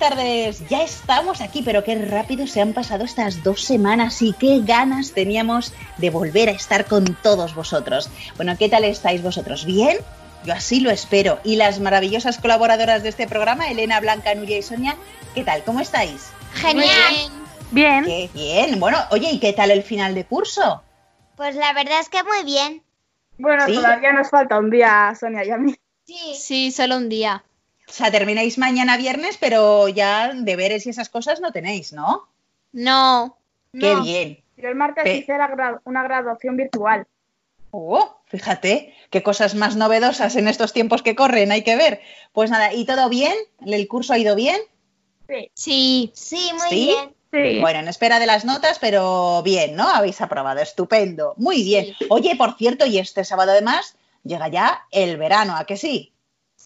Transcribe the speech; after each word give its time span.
Tardes. 0.00 0.66
Ya 0.68 0.82
estamos 0.82 1.42
aquí, 1.42 1.62
pero 1.62 1.84
qué 1.84 1.94
rápido 1.94 2.46
se 2.46 2.60
han 2.60 2.72
pasado 2.72 3.04
estas 3.04 3.44
dos 3.44 3.62
semanas 3.62 4.22
y 4.22 4.32
qué 4.32 4.60
ganas 4.64 5.12
teníamos 5.12 5.74
de 5.98 6.08
volver 6.08 6.48
a 6.48 6.52
estar 6.52 6.86
con 6.86 7.04
todos 7.22 7.54
vosotros. 7.54 8.08
Bueno, 8.36 8.56
¿qué 8.58 8.70
tal 8.70 8.84
estáis 8.84 9.22
vosotros? 9.22 9.66
¿Bien? 9.66 9.98
Yo 10.44 10.54
así 10.54 10.80
lo 10.80 10.90
espero. 10.90 11.38
Y 11.44 11.56
las 11.56 11.80
maravillosas 11.80 12.38
colaboradoras 12.38 13.02
de 13.02 13.10
este 13.10 13.28
programa, 13.28 13.70
Elena, 13.70 14.00
Blanca, 14.00 14.34
Nuria 14.34 14.56
y 14.56 14.62
Sonia, 14.62 14.96
¿qué 15.34 15.44
tal? 15.44 15.62
¿Cómo 15.64 15.80
estáis? 15.80 16.32
Genial. 16.54 16.88
Bien. 17.70 18.04
Qué 18.04 18.30
bien. 18.32 18.80
Bueno, 18.80 18.98
oye, 19.10 19.30
¿y 19.30 19.38
qué 19.38 19.52
tal 19.52 19.70
el 19.70 19.82
final 19.82 20.14
de 20.14 20.24
curso? 20.24 20.82
Pues 21.36 21.54
la 21.56 21.74
verdad 21.74 22.00
es 22.00 22.08
que 22.08 22.24
muy 22.24 22.42
bien. 22.44 22.82
Bueno, 23.36 23.66
todavía 23.66 24.12
nos 24.14 24.30
falta 24.30 24.58
un 24.58 24.70
día, 24.70 25.14
Sonia 25.18 25.44
y 25.44 25.50
a 25.50 25.58
mí. 25.58 25.74
Sí. 26.06 26.34
Sí, 26.38 26.70
solo 26.72 26.96
un 26.96 27.10
día. 27.10 27.44
O 27.90 27.92
sea, 27.92 28.12
termináis 28.12 28.56
mañana 28.56 28.96
viernes, 28.96 29.36
pero 29.36 29.88
ya 29.88 30.32
deberes 30.32 30.86
y 30.86 30.90
esas 30.90 31.08
cosas 31.08 31.40
no 31.40 31.50
tenéis, 31.50 31.92
¿no? 31.92 32.28
No. 32.72 33.36
Qué 33.72 33.96
bien. 33.96 34.38
Pero 34.54 34.68
el 34.68 34.76
martes 34.76 35.04
hice 35.04 35.32
una 35.84 36.04
graduación 36.04 36.56
virtual. 36.56 37.04
Oh, 37.72 38.20
fíjate, 38.26 38.94
qué 39.10 39.24
cosas 39.24 39.56
más 39.56 39.74
novedosas 39.74 40.36
en 40.36 40.46
estos 40.46 40.72
tiempos 40.72 41.02
que 41.02 41.16
corren, 41.16 41.50
hay 41.50 41.62
que 41.64 41.74
ver. 41.74 42.00
Pues 42.32 42.48
nada, 42.50 42.72
¿y 42.72 42.84
todo 42.84 43.08
bien? 43.08 43.34
¿El 43.66 43.88
curso 43.88 44.12
ha 44.12 44.18
ido 44.18 44.36
bien? 44.36 44.60
Sí. 45.28 45.50
Sí, 45.54 46.12
sí 46.14 46.50
muy 46.58 46.70
bien. 46.70 47.14
Sí. 47.32 47.60
Bueno, 47.60 47.80
en 47.80 47.88
espera 47.88 48.20
de 48.20 48.26
las 48.26 48.44
notas, 48.44 48.78
pero 48.78 49.42
bien, 49.42 49.74
¿no? 49.74 49.88
Habéis 49.88 50.20
aprobado, 50.20 50.60
estupendo. 50.60 51.34
Muy 51.36 51.64
bien. 51.64 51.96
Oye, 52.08 52.36
por 52.36 52.56
cierto, 52.56 52.86
y 52.86 52.98
este 52.98 53.24
sábado 53.24 53.50
además 53.50 53.96
llega 54.22 54.46
ya 54.46 54.84
el 54.92 55.16
verano, 55.16 55.56
¿a 55.56 55.64
que 55.64 55.76
sí? 55.76 56.12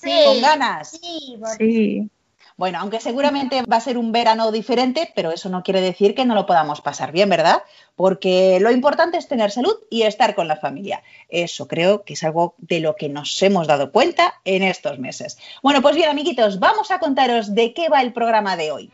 ¿Con 0.04 0.40
ganas? 0.40 0.90
Sí, 0.90 1.38
sí. 1.58 2.10
Bueno, 2.56 2.78
aunque 2.80 3.00
seguramente 3.00 3.62
va 3.62 3.78
a 3.78 3.80
ser 3.80 3.98
un 3.98 4.12
verano 4.12 4.52
diferente, 4.52 5.10
pero 5.16 5.32
eso 5.32 5.48
no 5.48 5.64
quiere 5.64 5.80
decir 5.80 6.14
que 6.14 6.24
no 6.24 6.36
lo 6.36 6.46
podamos 6.46 6.80
pasar 6.80 7.10
bien, 7.10 7.28
¿verdad? 7.28 7.64
Porque 7.96 8.58
lo 8.60 8.70
importante 8.70 9.18
es 9.18 9.26
tener 9.26 9.50
salud 9.50 9.74
y 9.90 10.02
estar 10.02 10.36
con 10.36 10.46
la 10.46 10.56
familia. 10.56 11.02
Eso 11.28 11.66
creo 11.66 12.04
que 12.04 12.12
es 12.12 12.22
algo 12.22 12.54
de 12.58 12.78
lo 12.78 12.94
que 12.94 13.08
nos 13.08 13.42
hemos 13.42 13.66
dado 13.66 13.90
cuenta 13.90 14.34
en 14.44 14.62
estos 14.62 15.00
meses. 15.00 15.36
Bueno, 15.64 15.82
pues 15.82 15.96
bien, 15.96 16.08
amiguitos, 16.08 16.60
vamos 16.60 16.92
a 16.92 17.00
contaros 17.00 17.56
de 17.56 17.72
qué 17.72 17.88
va 17.88 18.02
el 18.02 18.12
programa 18.12 18.56
de 18.56 18.70
hoy. 18.70 18.90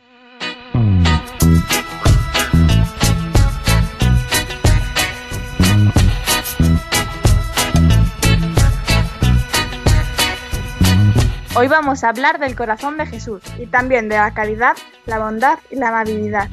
Hoy 11.53 11.67
vamos 11.67 12.05
a 12.05 12.09
hablar 12.09 12.39
del 12.39 12.55
corazón 12.55 12.95
de 12.95 13.05
Jesús 13.05 13.41
y 13.59 13.67
también 13.67 14.07
de 14.07 14.15
la 14.15 14.33
caridad, 14.33 14.77
la 15.05 15.19
bondad 15.19 15.59
y 15.69 15.75
la 15.75 15.89
amabilidad. 15.89 16.49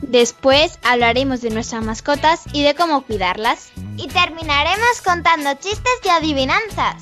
Después 0.00 0.78
hablaremos 0.82 1.42
de 1.42 1.50
nuestras 1.50 1.84
mascotas 1.84 2.44
y 2.50 2.62
de 2.62 2.74
cómo 2.74 3.02
cuidarlas. 3.02 3.72
Y 3.98 4.08
terminaremos 4.08 5.02
contando 5.04 5.52
chistes 5.54 5.92
y 6.02 6.08
adivinanzas. 6.08 6.96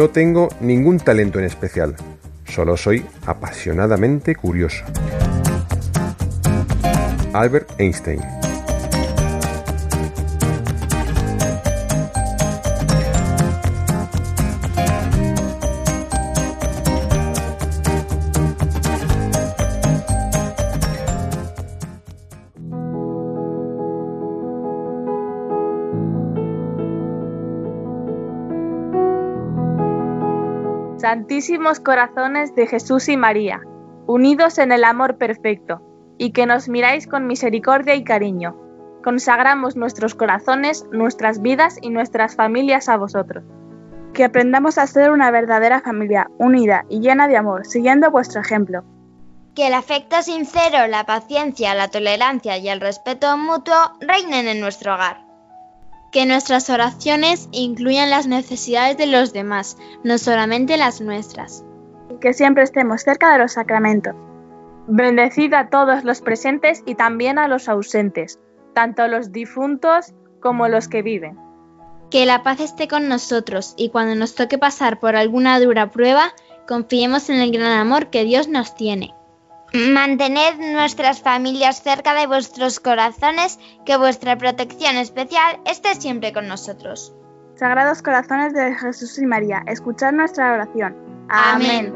No 0.00 0.08
tengo 0.08 0.48
ningún 0.62 0.98
talento 0.98 1.38
en 1.38 1.44
especial, 1.44 1.94
solo 2.46 2.78
soy 2.78 3.04
apasionadamente 3.26 4.34
curioso. 4.34 4.82
Albert 7.34 7.78
Einstein 7.78 8.39
Santísimos 31.00 31.80
corazones 31.80 32.54
de 32.54 32.66
Jesús 32.66 33.08
y 33.08 33.16
María, 33.16 33.62
unidos 34.06 34.58
en 34.58 34.70
el 34.70 34.84
amor 34.84 35.16
perfecto, 35.16 35.80
y 36.18 36.32
que 36.32 36.44
nos 36.44 36.68
miráis 36.68 37.06
con 37.06 37.26
misericordia 37.26 37.94
y 37.94 38.04
cariño. 38.04 38.54
Consagramos 39.02 39.76
nuestros 39.76 40.14
corazones, 40.14 40.84
nuestras 40.92 41.40
vidas 41.40 41.78
y 41.80 41.88
nuestras 41.88 42.36
familias 42.36 42.90
a 42.90 42.98
vosotros. 42.98 43.44
Que 44.12 44.24
aprendamos 44.24 44.76
a 44.76 44.86
ser 44.86 45.10
una 45.10 45.30
verdadera 45.30 45.80
familia, 45.80 46.28
unida 46.36 46.84
y 46.90 47.00
llena 47.00 47.28
de 47.28 47.38
amor, 47.38 47.64
siguiendo 47.64 48.10
vuestro 48.10 48.42
ejemplo. 48.42 48.84
Que 49.54 49.68
el 49.68 49.72
afecto 49.72 50.20
sincero, 50.20 50.86
la 50.86 51.06
paciencia, 51.06 51.74
la 51.74 51.88
tolerancia 51.88 52.58
y 52.58 52.68
el 52.68 52.82
respeto 52.82 53.38
mutuo 53.38 53.94
reinen 54.00 54.48
en 54.48 54.60
nuestro 54.60 54.92
hogar. 54.92 55.29
Que 56.10 56.26
nuestras 56.26 56.70
oraciones 56.70 57.48
incluyan 57.52 58.10
las 58.10 58.26
necesidades 58.26 58.96
de 58.96 59.06
los 59.06 59.32
demás, 59.32 59.76
no 60.02 60.18
solamente 60.18 60.76
las 60.76 61.00
nuestras. 61.00 61.64
Que 62.20 62.32
siempre 62.32 62.64
estemos 62.64 63.02
cerca 63.02 63.32
de 63.32 63.38
los 63.38 63.52
sacramentos. 63.52 64.14
Bendecid 64.88 65.54
a 65.54 65.68
todos 65.68 66.02
los 66.02 66.20
presentes 66.20 66.82
y 66.84 66.96
también 66.96 67.38
a 67.38 67.46
los 67.46 67.68
ausentes, 67.68 68.40
tanto 68.74 69.06
los 69.06 69.30
difuntos 69.30 70.12
como 70.40 70.66
los 70.66 70.88
que 70.88 71.02
viven. 71.02 71.38
Que 72.10 72.26
la 72.26 72.42
paz 72.42 72.58
esté 72.58 72.88
con 72.88 73.08
nosotros 73.08 73.74
y 73.76 73.90
cuando 73.90 74.16
nos 74.16 74.34
toque 74.34 74.58
pasar 74.58 74.98
por 74.98 75.14
alguna 75.14 75.60
dura 75.60 75.92
prueba, 75.92 76.34
confiemos 76.66 77.30
en 77.30 77.36
el 77.36 77.52
gran 77.52 77.78
amor 77.78 78.10
que 78.10 78.24
Dios 78.24 78.48
nos 78.48 78.74
tiene. 78.74 79.14
Mantened 79.72 80.72
nuestras 80.72 81.20
familias 81.20 81.82
cerca 81.82 82.12
de 82.14 82.26
vuestros 82.26 82.80
corazones, 82.80 83.58
que 83.86 83.96
vuestra 83.96 84.36
protección 84.36 84.96
especial 84.96 85.60
esté 85.64 85.94
siempre 85.94 86.32
con 86.32 86.48
nosotros. 86.48 87.14
Sagrados 87.54 88.02
corazones 88.02 88.52
de 88.52 88.74
Jesús 88.74 89.18
y 89.18 89.26
María, 89.26 89.62
escuchad 89.66 90.12
nuestra 90.12 90.54
oración. 90.54 90.96
Amén. 91.28 91.94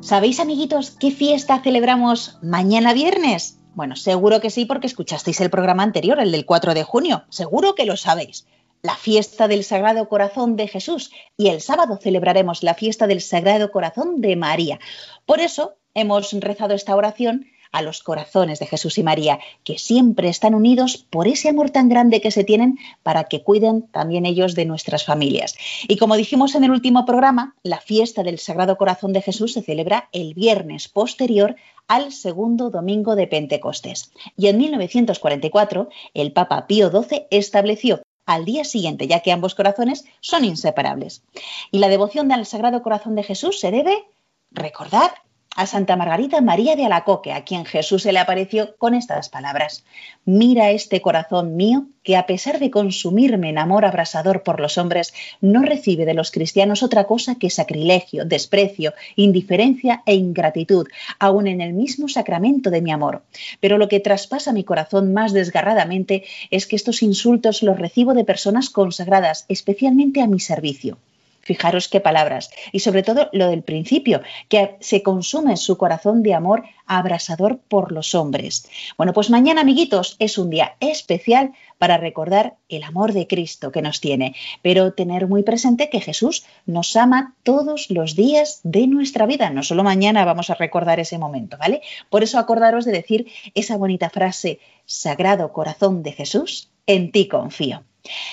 ¿Sabéis, 0.00 0.38
amiguitos, 0.38 0.92
qué 1.00 1.10
fiesta 1.10 1.60
celebramos 1.60 2.38
mañana 2.42 2.92
viernes? 2.92 3.63
Bueno, 3.74 3.96
seguro 3.96 4.40
que 4.40 4.50
sí 4.50 4.64
porque 4.64 4.86
escuchasteis 4.86 5.40
el 5.40 5.50
programa 5.50 5.82
anterior, 5.82 6.20
el 6.20 6.30
del 6.30 6.46
4 6.46 6.74
de 6.74 6.84
junio. 6.84 7.24
Seguro 7.28 7.74
que 7.74 7.86
lo 7.86 7.96
sabéis. 7.96 8.46
La 8.82 8.94
fiesta 8.94 9.48
del 9.48 9.64
Sagrado 9.64 10.08
Corazón 10.08 10.56
de 10.56 10.68
Jesús 10.68 11.10
y 11.36 11.48
el 11.48 11.60
sábado 11.60 11.98
celebraremos 12.00 12.62
la 12.62 12.74
fiesta 12.74 13.06
del 13.06 13.20
Sagrado 13.20 13.72
Corazón 13.72 14.20
de 14.20 14.36
María. 14.36 14.78
Por 15.26 15.40
eso 15.40 15.76
hemos 15.94 16.32
rezado 16.32 16.74
esta 16.74 16.94
oración 16.94 17.46
a 17.74 17.82
los 17.82 18.04
corazones 18.04 18.60
de 18.60 18.66
Jesús 18.66 18.98
y 18.98 19.02
María, 19.02 19.40
que 19.64 19.78
siempre 19.78 20.28
están 20.28 20.54
unidos 20.54 21.06
por 21.10 21.26
ese 21.26 21.48
amor 21.48 21.70
tan 21.70 21.88
grande 21.88 22.20
que 22.20 22.30
se 22.30 22.44
tienen 22.44 22.78
para 23.02 23.24
que 23.24 23.42
cuiden 23.42 23.82
también 23.88 24.26
ellos 24.26 24.54
de 24.54 24.64
nuestras 24.64 25.04
familias. 25.04 25.56
Y 25.88 25.96
como 25.96 26.16
dijimos 26.16 26.54
en 26.54 26.62
el 26.62 26.70
último 26.70 27.04
programa, 27.04 27.56
la 27.64 27.80
fiesta 27.80 28.22
del 28.22 28.38
Sagrado 28.38 28.76
Corazón 28.76 29.12
de 29.12 29.22
Jesús 29.22 29.54
se 29.54 29.62
celebra 29.62 30.08
el 30.12 30.34
viernes 30.34 30.86
posterior 30.88 31.56
al 31.88 32.12
segundo 32.12 32.70
domingo 32.70 33.16
de 33.16 33.26
Pentecostés. 33.26 34.12
Y 34.36 34.46
en 34.46 34.58
1944, 34.58 35.88
el 36.14 36.32
Papa 36.32 36.68
Pío 36.68 36.92
XII 36.92 37.26
estableció 37.30 38.02
al 38.24 38.44
día 38.44 38.62
siguiente, 38.62 39.08
ya 39.08 39.18
que 39.18 39.32
ambos 39.32 39.56
corazones 39.56 40.04
son 40.20 40.44
inseparables. 40.44 41.24
Y 41.72 41.78
la 41.78 41.88
devoción 41.88 42.30
al 42.30 42.46
Sagrado 42.46 42.82
Corazón 42.82 43.16
de 43.16 43.24
Jesús 43.24 43.58
se 43.58 43.72
debe 43.72 44.04
recordar 44.52 45.10
a 45.54 45.66
Santa 45.66 45.96
Margarita 45.96 46.40
María 46.40 46.76
de 46.76 46.84
Alacoque, 46.84 47.32
a 47.32 47.44
quien 47.44 47.64
Jesús 47.64 48.02
se 48.02 48.12
le 48.12 48.18
apareció 48.18 48.76
con 48.76 48.94
estas 48.94 49.28
palabras. 49.28 49.84
Mira 50.24 50.70
este 50.70 51.00
corazón 51.00 51.56
mío 51.56 51.86
que 52.02 52.16
a 52.16 52.26
pesar 52.26 52.58
de 52.58 52.70
consumirme 52.70 53.48
en 53.48 53.58
amor 53.58 53.84
abrasador 53.84 54.42
por 54.42 54.60
los 54.60 54.78
hombres, 54.78 55.14
no 55.40 55.62
recibe 55.62 56.04
de 56.04 56.14
los 56.14 56.30
cristianos 56.30 56.82
otra 56.82 57.04
cosa 57.04 57.36
que 57.36 57.50
sacrilegio, 57.50 58.24
desprecio, 58.24 58.92
indiferencia 59.16 60.02
e 60.04 60.14
ingratitud, 60.14 60.86
aun 61.18 61.46
en 61.46 61.60
el 61.60 61.72
mismo 61.72 62.08
sacramento 62.08 62.70
de 62.70 62.82
mi 62.82 62.92
amor. 62.92 63.22
Pero 63.60 63.78
lo 63.78 63.88
que 63.88 64.00
traspasa 64.00 64.52
mi 64.52 64.64
corazón 64.64 65.14
más 65.14 65.32
desgarradamente 65.32 66.24
es 66.50 66.66
que 66.66 66.76
estos 66.76 67.02
insultos 67.02 67.62
los 67.62 67.78
recibo 67.78 68.12
de 68.14 68.24
personas 68.24 68.70
consagradas, 68.70 69.46
especialmente 69.48 70.20
a 70.20 70.26
mi 70.26 70.40
servicio. 70.40 70.98
Fijaros 71.44 71.88
qué 71.88 72.00
palabras. 72.00 72.50
Y 72.72 72.80
sobre 72.80 73.02
todo 73.02 73.28
lo 73.32 73.48
del 73.48 73.62
principio, 73.62 74.22
que 74.48 74.76
se 74.80 75.02
consume 75.02 75.56
su 75.56 75.76
corazón 75.76 76.22
de 76.22 76.34
amor 76.34 76.64
abrasador 76.86 77.58
por 77.58 77.92
los 77.92 78.14
hombres. 78.14 78.68
Bueno, 78.96 79.12
pues 79.12 79.30
mañana, 79.30 79.62
amiguitos, 79.62 80.16
es 80.18 80.38
un 80.38 80.50
día 80.50 80.76
especial 80.80 81.52
para 81.78 81.96
recordar 81.98 82.56
el 82.68 82.82
amor 82.82 83.12
de 83.12 83.26
Cristo 83.26 83.72
que 83.72 83.82
nos 83.82 84.00
tiene, 84.00 84.34
pero 84.62 84.92
tener 84.92 85.26
muy 85.26 85.42
presente 85.42 85.90
que 85.90 86.00
Jesús 86.00 86.44
nos 86.66 86.96
ama 86.96 87.34
todos 87.42 87.90
los 87.90 88.16
días 88.16 88.60
de 88.62 88.86
nuestra 88.86 89.26
vida. 89.26 89.50
No 89.50 89.62
solo 89.62 89.84
mañana 89.84 90.24
vamos 90.24 90.50
a 90.50 90.54
recordar 90.54 91.00
ese 91.00 91.18
momento, 91.18 91.56
¿vale? 91.58 91.82
Por 92.10 92.22
eso 92.22 92.38
acordaros 92.38 92.84
de 92.84 92.92
decir 92.92 93.26
esa 93.54 93.76
bonita 93.76 94.10
frase, 94.10 94.60
Sagrado 94.86 95.52
Corazón 95.52 96.02
de 96.02 96.12
Jesús, 96.12 96.70
en 96.86 97.12
ti 97.12 97.28
confío. 97.28 97.84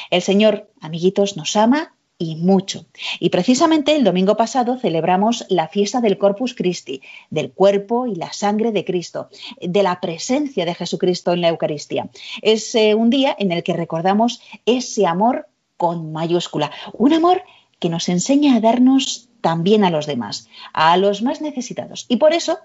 El 0.09 0.21
Señor, 0.21 0.69
amiguitos, 0.81 1.37
nos 1.37 1.55
ama 1.55 1.95
y 2.21 2.35
mucho. 2.35 2.85
Y 3.19 3.29
precisamente 3.29 3.95
el 3.95 4.03
domingo 4.03 4.37
pasado 4.37 4.77
celebramos 4.77 5.43
la 5.49 5.67
fiesta 5.67 6.01
del 6.01 6.19
Corpus 6.19 6.53
Christi, 6.53 7.01
del 7.31 7.51
cuerpo 7.51 8.05
y 8.05 8.13
la 8.13 8.31
sangre 8.31 8.71
de 8.71 8.85
Cristo, 8.85 9.29
de 9.59 9.81
la 9.81 9.99
presencia 9.99 10.63
de 10.63 10.75
Jesucristo 10.75 11.33
en 11.33 11.41
la 11.41 11.49
Eucaristía. 11.49 12.09
Es 12.43 12.75
eh, 12.75 12.93
un 12.93 13.09
día 13.09 13.35
en 13.39 13.51
el 13.51 13.63
que 13.63 13.73
recordamos 13.73 14.39
ese 14.67 15.07
amor 15.07 15.47
con 15.77 16.11
mayúscula, 16.11 16.69
un 16.93 17.13
amor 17.13 17.41
que 17.79 17.89
nos 17.89 18.07
enseña 18.07 18.55
a 18.55 18.59
darnos 18.59 19.29
también 19.41 19.83
a 19.83 19.89
los 19.89 20.05
demás, 20.05 20.47
a 20.73 20.95
los 20.97 21.23
más 21.23 21.41
necesitados. 21.41 22.05
Y 22.07 22.17
por 22.17 22.33
eso 22.33 22.59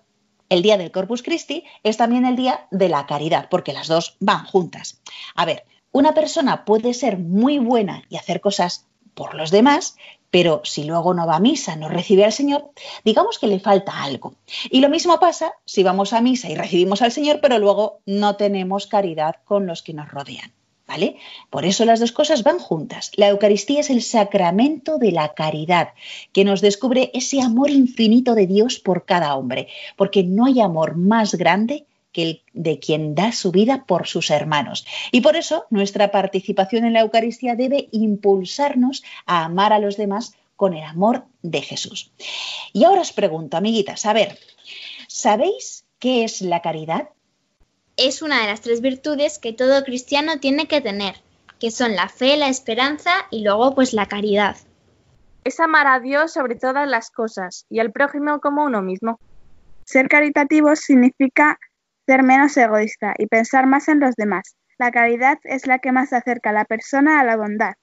el 0.51 0.61
día 0.61 0.77
del 0.77 0.91
Corpus 0.91 1.23
Christi 1.23 1.65
es 1.83 1.97
también 1.97 2.27
el 2.27 2.37
día 2.37 2.67
de 2.71 2.91
la 2.91 3.07
caridad, 3.07 3.49
porque 3.49 3.73
las 3.73 3.89
dos 3.89 4.19
van 4.21 4.45
juntas. 4.45 5.01
A 5.35 5.47
ver, 5.47 5.65
una 5.93 6.13
persona 6.13 6.67
puede 6.67 6.93
ser 6.93 7.17
muy 7.17 7.59
buena 7.59 8.03
y 8.11 8.17
hacer 8.17 8.43
cosas 8.43 8.86
por 9.17 9.35
los 9.35 9.51
demás, 9.51 9.97
pero 10.31 10.61
si 10.65 10.85
luego 10.85 11.15
no 11.15 11.27
va 11.27 11.37
a 11.37 11.41
misa, 11.41 11.75
no 11.75 11.89
recibe 11.89 12.25
al 12.27 12.33
Señor, 12.33 12.71
digamos 13.05 13.39
que 13.39 13.47
le 13.47 13.59
falta 13.59 14.03
algo. 14.03 14.35
Y 14.71 14.81
lo 14.81 14.91
mismo 14.91 15.19
pasa 15.19 15.55
si 15.65 15.83
vamos 15.83 16.13
a 16.13 16.21
misa 16.21 16.51
y 16.51 16.55
recibimos 16.55 17.01
al 17.01 17.11
Señor, 17.11 17.41
pero 17.41 17.59
luego 17.59 18.01
no 18.05 18.37
tenemos 18.37 18.87
caridad 18.87 19.37
con 19.47 19.67
los 19.67 19.83
que 19.83 19.95
nos 19.95 20.09
rodean. 20.11 20.53
¿Vale? 20.87 21.17
Por 21.51 21.65
eso 21.65 21.85
las 21.85 21.99
dos 21.99 22.13
cosas 22.13 22.45
van 22.45 22.61
juntas. 22.61 23.11
La 23.17 23.29
Eucaristía 23.29 23.81
es 23.81 23.91
el 23.91 24.03
sacramento 24.03 24.99
de 24.99 25.11
la 25.11 25.35
caridad, 25.35 25.95
que 26.33 26.45
nos 26.45 26.61
descubre 26.61 27.11
ese 27.13 27.41
amor 27.41 27.71
infinito 27.71 28.37
de 28.37 28.47
Dios 28.47 28.79
por 28.79 29.05
cada 29.05 29.35
hombre, 29.35 29.67
porque 29.97 30.23
no 30.23 30.45
hay 30.45 30.61
amor 30.61 30.95
más 30.95 31.35
grande 31.35 31.87
de 32.53 32.79
quien 32.79 33.15
da 33.15 33.33
su 33.33 33.53
vida 33.53 33.85
por 33.87 34.07
sus 34.07 34.31
hermanos. 34.31 34.87
Y 35.13 35.21
por 35.21 35.37
eso 35.37 35.67
nuestra 35.71 36.11
participación 36.11 36.85
en 36.85 36.93
la 36.93 37.01
Eucaristía 37.01 37.55
debe 37.55 37.89
impulsarnos 37.93 39.03
a 39.27 39.45
amar 39.45 39.73
a 39.73 39.79
los 39.79 39.97
demás 39.97 40.35
con 40.57 40.75
el 40.75 40.83
amor 40.83 41.25
de 41.43 41.63
Jesús. 41.63 42.13
Y 42.73 42.85
ahora 42.85 43.03
os 43.03 43.13
pregunto, 43.13 43.57
amiguitas, 43.57 44.07
a 44.07 44.13
ver, 44.13 44.39
¿sabéis 45.07 45.85
qué 45.99 46.25
es 46.25 46.41
la 46.41 46.63
caridad? 46.63 47.11
Es 47.97 48.23
una 48.23 48.41
de 48.41 48.47
las 48.49 48.61
tres 48.61 48.81
virtudes 48.81 49.39
que 49.39 49.53
todo 49.53 49.85
cristiano 49.85 50.41
tiene 50.41 50.67
que 50.67 50.81
tener, 50.81 51.17
que 51.61 51.71
son 51.71 51.95
la 51.95 52.09
fe, 52.09 52.37
la 52.37 52.49
esperanza 52.49 53.11
y 53.31 53.43
luego 53.43 53.75
pues 53.75 53.93
la 53.93 54.07
caridad. 54.07 54.57
Es 55.45 55.61
amar 55.61 55.87
a 55.87 56.01
Dios 56.01 56.33
sobre 56.33 56.57
todas 56.57 56.89
las 56.89 57.11
cosas 57.11 57.67
y 57.71 57.79
al 57.79 57.93
prójimo 57.93 58.41
como 58.41 58.65
uno 58.65 58.83
mismo. 58.83 59.21
Ser 59.85 60.09
caritativo 60.09 60.75
significa 60.75 61.59
ser 62.07 62.23
menos 62.23 62.57
egoísta 62.57 63.15
y 63.19 63.27
pensar 63.27 63.67
más 63.67 63.89
en 63.89 64.01
los 64.01 64.15
demás. 64.15 64.55
La 64.79 64.91
caridad 64.91 65.39
es 65.45 65.67
la 65.67 65.79
que 65.79 65.93
más 65.93 66.13
acerca 66.13 66.51
a 66.51 66.53
la 66.53 66.65
persona 66.65 67.21
a 67.21 67.25
la 67.25 67.37
bondad. 67.37 67.75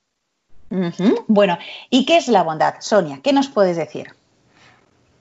Bueno, 1.27 1.57
¿y 1.89 2.05
qué 2.05 2.17
es 2.17 2.27
la 2.27 2.41
bondad? 2.41 2.75
Sonia, 2.79 3.19
¿qué 3.23 3.31
nos 3.31 3.47
puedes 3.47 3.77
decir? 3.77 4.13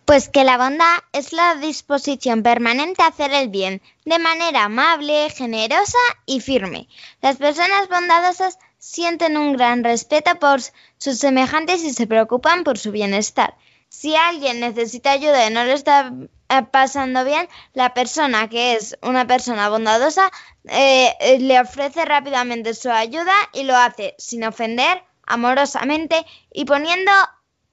Pues 0.06 0.28
que 0.28 0.44
la 0.44 0.56
bondad 0.56 0.99
es 1.12 1.32
la 1.32 1.56
disposición 1.56 2.43
permanente 2.43 3.02
a 3.02 3.08
hacer 3.08 3.32
el 3.32 3.49
bien, 3.49 3.82
de 4.04 4.19
manera 4.19 4.64
amable, 4.64 5.31
generosa 5.31 5.98
y 6.26 6.40
firme. 6.40 6.88
Las 7.20 7.37
personas 7.37 7.88
bondadosas 7.88 8.58
sienten 8.78 9.37
un 9.37 9.52
gran 9.52 9.84
respeto 9.84 10.38
por 10.38 10.60
sus 10.98 11.19
semejantes 11.19 11.84
y 11.84 11.93
se 11.93 12.06
preocupan 12.06 12.64
por 12.64 12.78
su 12.78 12.90
bienestar. 12.90 13.55
Si 13.88 14.16
alguien 14.16 14.60
necesita 14.60 15.12
ayuda 15.12 15.46
y 15.46 15.52
no 15.52 15.64
le 15.64 15.75
está 15.75 16.12
pasando 16.70 17.25
bien, 17.25 17.49
la 17.72 17.94
persona 17.94 18.49
que 18.49 18.75
es 18.75 18.99
una 19.02 19.26
persona 19.26 19.69
bondadosa 19.69 20.31
eh, 20.64 21.14
eh, 21.20 21.38
le 21.38 21.60
ofrece 21.60 22.04
rápidamente 22.04 22.75
su 22.75 22.90
ayuda 22.90 23.34
y 23.52 23.64
lo 23.64 23.76
hace 23.76 24.14
sin 24.19 24.44
ofender, 24.44 25.02
amorosamente 25.26 26.26
y 26.52 26.64
poniendo 26.64 27.10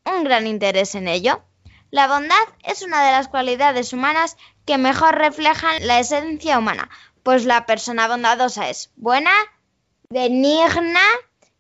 un 0.06 0.24
gran 0.24 0.48
interés 0.48 0.96
en 0.96 1.08
ello. 1.08 1.44
La 1.92 2.08
bondad 2.08 2.38
es 2.64 2.84
una 2.84 3.04
de 3.04 3.12
las 3.12 3.28
cualidades 3.28 3.94
humanas 3.94 4.38
que 4.66 4.78
mejor 4.78 5.16
reflejan 5.16 5.88
la 5.88 6.00
esencia 6.00 6.60
humana, 6.60 6.90
pues 7.24 7.46
la 7.46 7.66
persona 7.66 8.08
bondadosa 8.08 8.70
es 8.70 8.92
buena, 8.96 9.32
benigna 10.10 11.02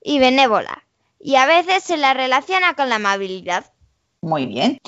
y 0.01 0.19
benévola, 0.19 0.83
y 1.19 1.35
a 1.35 1.45
veces 1.47 1.83
se 1.83 1.97
la 1.97 2.13
relaciona 2.13 2.75
con 2.75 2.89
la 2.89 2.95
amabilidad. 2.95 3.71
Muy 4.21 4.45
bien. 4.45 4.79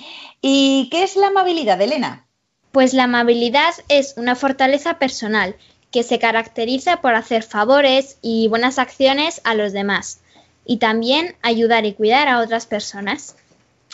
¿Y 0.42 0.90
qué 0.92 1.04
es 1.04 1.16
la 1.16 1.28
amabilidad, 1.28 1.82
Elena? 1.82 2.28
Pues 2.72 2.94
la 2.94 3.04
amabilidad 3.04 3.74
es 3.90 4.16
una 4.18 4.36
fortaleza 4.36 4.98
personal 4.98 5.56
que 5.92 6.04
se 6.04 6.20
caracteriza 6.20 7.02
por 7.02 7.16
hacer 7.16 7.44
favores 7.44 8.18
y 8.22 8.48
buenas 8.48 8.80
acciones 8.80 9.42
a 9.44 9.56
los 9.56 9.74
demás 9.74 10.22
y 10.66 10.78
también 10.78 11.36
ayudar 11.42 11.86
y 11.86 11.94
cuidar 11.94 12.28
a 12.28 12.40
otras 12.40 12.66
personas. 12.66 13.36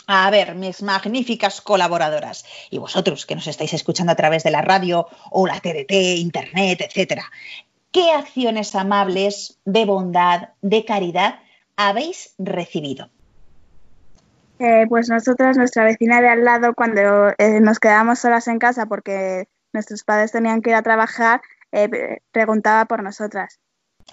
A 0.06 0.30
ver, 0.30 0.54
mis 0.54 0.80
magníficas 0.80 1.60
colaboradoras 1.60 2.44
y 2.70 2.78
vosotros 2.78 3.26
que 3.26 3.34
nos 3.34 3.46
estáis 3.46 3.74
escuchando 3.74 4.12
a 4.12 4.16
través 4.16 4.42
de 4.42 4.50
la 4.50 4.62
radio 4.62 5.06
o 5.30 5.46
la 5.46 5.60
TDT, 5.60 5.92
internet, 6.18 6.80
etcétera. 6.80 7.30
¿Qué 7.90 8.10
acciones 8.12 8.74
amables 8.74 9.58
de 9.64 9.84
bondad, 9.84 10.50
de 10.62 10.84
caridad 10.84 11.40
habéis 11.76 12.34
recibido? 12.38 13.10
Eh, 14.58 14.86
pues 14.88 15.08
nosotros, 15.08 15.56
nuestra 15.56 15.84
vecina 15.84 16.20
de 16.20 16.28
al 16.28 16.44
lado, 16.44 16.74
cuando 16.74 17.30
eh, 17.38 17.60
nos 17.60 17.78
quedábamos 17.78 18.18
solas 18.18 18.48
en 18.48 18.58
casa 18.58 18.86
porque 18.86 19.48
nuestros 19.72 20.02
padres 20.02 20.32
tenían 20.32 20.62
que 20.62 20.70
ir 20.70 20.76
a 20.76 20.82
trabajar, 20.82 21.40
eh, 21.72 22.20
preguntaba 22.32 22.86
por 22.86 23.02
nosotras. 23.02 23.60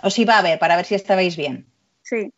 Os 0.04 0.20
iba 0.20 0.38
a 0.38 0.42
ver 0.42 0.60
para 0.60 0.76
ver 0.76 0.86
si 0.86 0.96
estabais 0.96 1.36
bien. 1.36 1.68
Sí. 2.04 2.34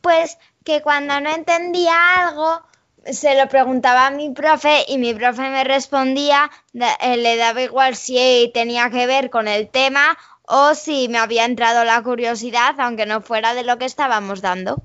Pues 0.00 0.38
que 0.64 0.80
cuando 0.82 1.20
no 1.20 1.30
entendía 1.30 2.26
algo, 2.26 2.62
se 3.04 3.36
lo 3.36 3.48
preguntaba 3.48 4.06
a 4.06 4.10
mi 4.10 4.30
profe 4.30 4.84
y 4.88 4.98
mi 4.98 5.12
profe 5.12 5.42
me 5.50 5.64
respondía, 5.64 6.50
le 6.72 7.36
daba 7.36 7.62
igual 7.62 7.96
si 7.96 8.50
tenía 8.54 8.90
que 8.90 9.06
ver 9.06 9.30
con 9.30 9.48
el 9.48 9.68
tema 9.68 10.16
o 10.42 10.74
si 10.74 11.08
me 11.08 11.18
había 11.18 11.44
entrado 11.44 11.84
la 11.84 12.02
curiosidad, 12.02 12.74
aunque 12.78 13.06
no 13.06 13.20
fuera 13.20 13.54
de 13.54 13.64
lo 13.64 13.78
que 13.78 13.84
estábamos 13.84 14.40
dando. 14.40 14.82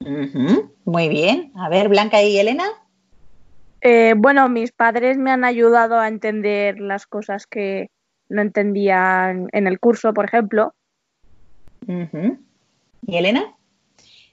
Muy 0.00 1.08
bien. 1.08 1.52
A 1.56 1.68
ver, 1.68 1.88
Blanca 1.88 2.22
y 2.22 2.38
Elena. 2.38 2.64
Eh, 3.80 4.14
bueno, 4.16 4.48
mis 4.48 4.72
padres 4.72 5.18
me 5.18 5.30
han 5.30 5.44
ayudado 5.44 5.98
a 5.98 6.08
entender 6.08 6.80
las 6.80 7.06
cosas 7.06 7.46
que 7.46 7.90
no 8.28 8.42
entendían 8.42 9.48
en 9.52 9.66
el 9.66 9.78
curso, 9.78 10.12
por 10.12 10.24
ejemplo. 10.24 10.74
¿Y 11.86 13.16
Elena? 13.16 13.54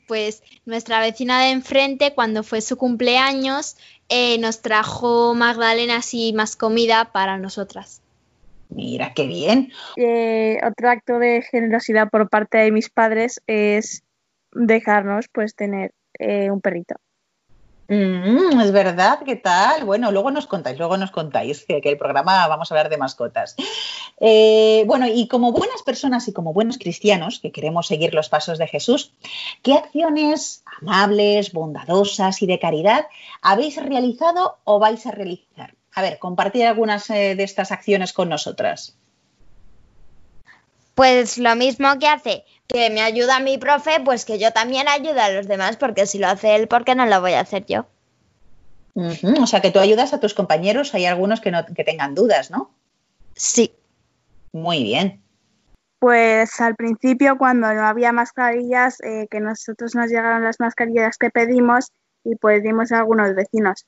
Pues 0.08 0.44
nuestra 0.66 1.00
vecina 1.00 1.42
de 1.42 1.52
enfrente, 1.52 2.14
cuando 2.14 2.44
fue 2.44 2.62
su 2.62 2.78
cumpleaños, 2.78 3.78
eh, 4.10 4.38
nos 4.40 4.62
trajo 4.62 5.34
magdalenas 5.34 6.14
y 6.14 6.34
más 6.34 6.56
comida 6.56 7.12
para 7.12 7.38
nosotras. 7.38 8.02
Mira, 8.70 9.14
qué 9.14 9.28
bien. 9.28 9.72
Eh, 9.96 10.60
otro 10.66 10.90
acto 10.90 11.20
de 11.20 11.42
generosidad 11.44 12.10
por 12.10 12.30
parte 12.30 12.58
de 12.58 12.72
mis 12.72 12.90
padres 12.90 13.42
es 13.48 14.04
dejarnos 14.56 15.28
pues 15.32 15.56
tener 15.56 15.92
eh, 16.18 16.50
un 16.50 16.62
perrito. 16.62 16.96
Mm, 17.88 18.60
es 18.62 18.72
verdad, 18.72 19.20
¿qué 19.24 19.36
tal? 19.36 19.86
Bueno, 19.86 20.12
luego 20.12 20.32
nos 20.32 20.48
contáis, 20.48 20.80
luego 20.80 20.98
nos 20.98 21.12
contáis 21.12 21.66
que, 21.66 21.82
el 21.84 21.98
programa 21.98 22.48
vamos 22.48 22.72
a 22.72 22.74
hablar 22.74 22.90
de 22.90 22.98
mascotas. 22.98 23.56
Eh, 24.20 24.84
bueno, 24.88 25.06
y 25.08 25.28
como 25.28 25.52
buenas 25.52 25.84
personas 25.84 26.28
y 26.28 26.34
como 26.34 26.52
buenos 26.52 26.80
cristianos 26.80 27.40
que 27.40 27.52
queremos 27.52 27.86
seguir 27.86 28.16
los 28.16 28.30
pasos 28.30 28.58
de 28.58 28.66
Jesús, 28.66 29.14
¿qué 29.62 29.74
acciones 29.74 30.64
amables, 30.82 31.54
bondadosas 31.54 32.42
y 32.42 32.48
de 32.48 32.58
caridad 32.58 33.06
habéis 33.42 33.76
realizado 33.84 34.58
o 34.64 34.80
vais 34.80 35.06
a 35.06 35.12
realizar? 35.12 35.76
A 35.94 36.02
ver, 36.02 36.18
compartir 36.18 36.66
algunas 36.66 37.08
eh, 37.12 37.36
de 37.36 37.44
estas 37.44 37.72
acciones 37.72 38.14
con 38.14 38.30
nosotras. 38.30 38.98
Pues 40.96 41.38
lo 41.38 41.56
mismo 41.56 42.00
que 42.00 42.08
hace 42.08 42.46
que 42.68 42.90
me 42.90 43.02
ayuda 43.02 43.40
mi 43.40 43.58
profe, 43.58 44.00
pues 44.04 44.26
que 44.26 44.40
yo 44.40 44.52
también 44.52 44.88
ayudo 44.88 45.22
a 45.22 45.30
los 45.30 45.48
demás, 45.48 45.78
porque 45.78 46.06
si 46.06 46.20
lo 46.20 46.28
hace 46.28 46.56
él, 46.56 46.68
¿por 46.68 46.84
qué 46.86 46.96
no 46.96 47.06
lo 47.06 47.22
voy 47.22 47.34
a 47.34 47.42
hacer 47.42 47.66
yo? 47.66 47.86
O 48.96 49.48
sea, 49.48 49.62
que 49.62 49.72
tú 49.72 49.80
ayudas 49.80 50.14
a 50.14 50.20
tus 50.20 50.34
compañeros, 50.34 50.94
hay 50.94 51.06
algunos 51.06 51.42
que, 51.42 51.52
no, 51.52 51.66
que 51.66 51.84
tengan 51.84 52.16
dudas, 52.16 52.50
¿no? 52.50 52.72
Sí. 53.36 53.74
Muy 54.54 54.84
bien. 54.84 55.22
Pues 56.00 56.62
al 56.62 56.76
principio, 56.76 57.38
cuando 57.38 57.74
no 57.74 57.86
había 57.86 58.14
mascarillas, 58.14 59.02
eh, 59.02 59.28
que 59.30 59.42
nosotros 59.42 59.96
nos 59.96 60.10
llegaron 60.10 60.44
las 60.44 60.60
mascarillas 60.60 61.18
que 61.18 61.30
pedimos 61.30 61.92
y 62.24 62.36
pues 62.36 62.64
dimos 62.64 62.92
a 62.92 63.00
algunos 63.00 63.36
vecinos. 63.36 63.86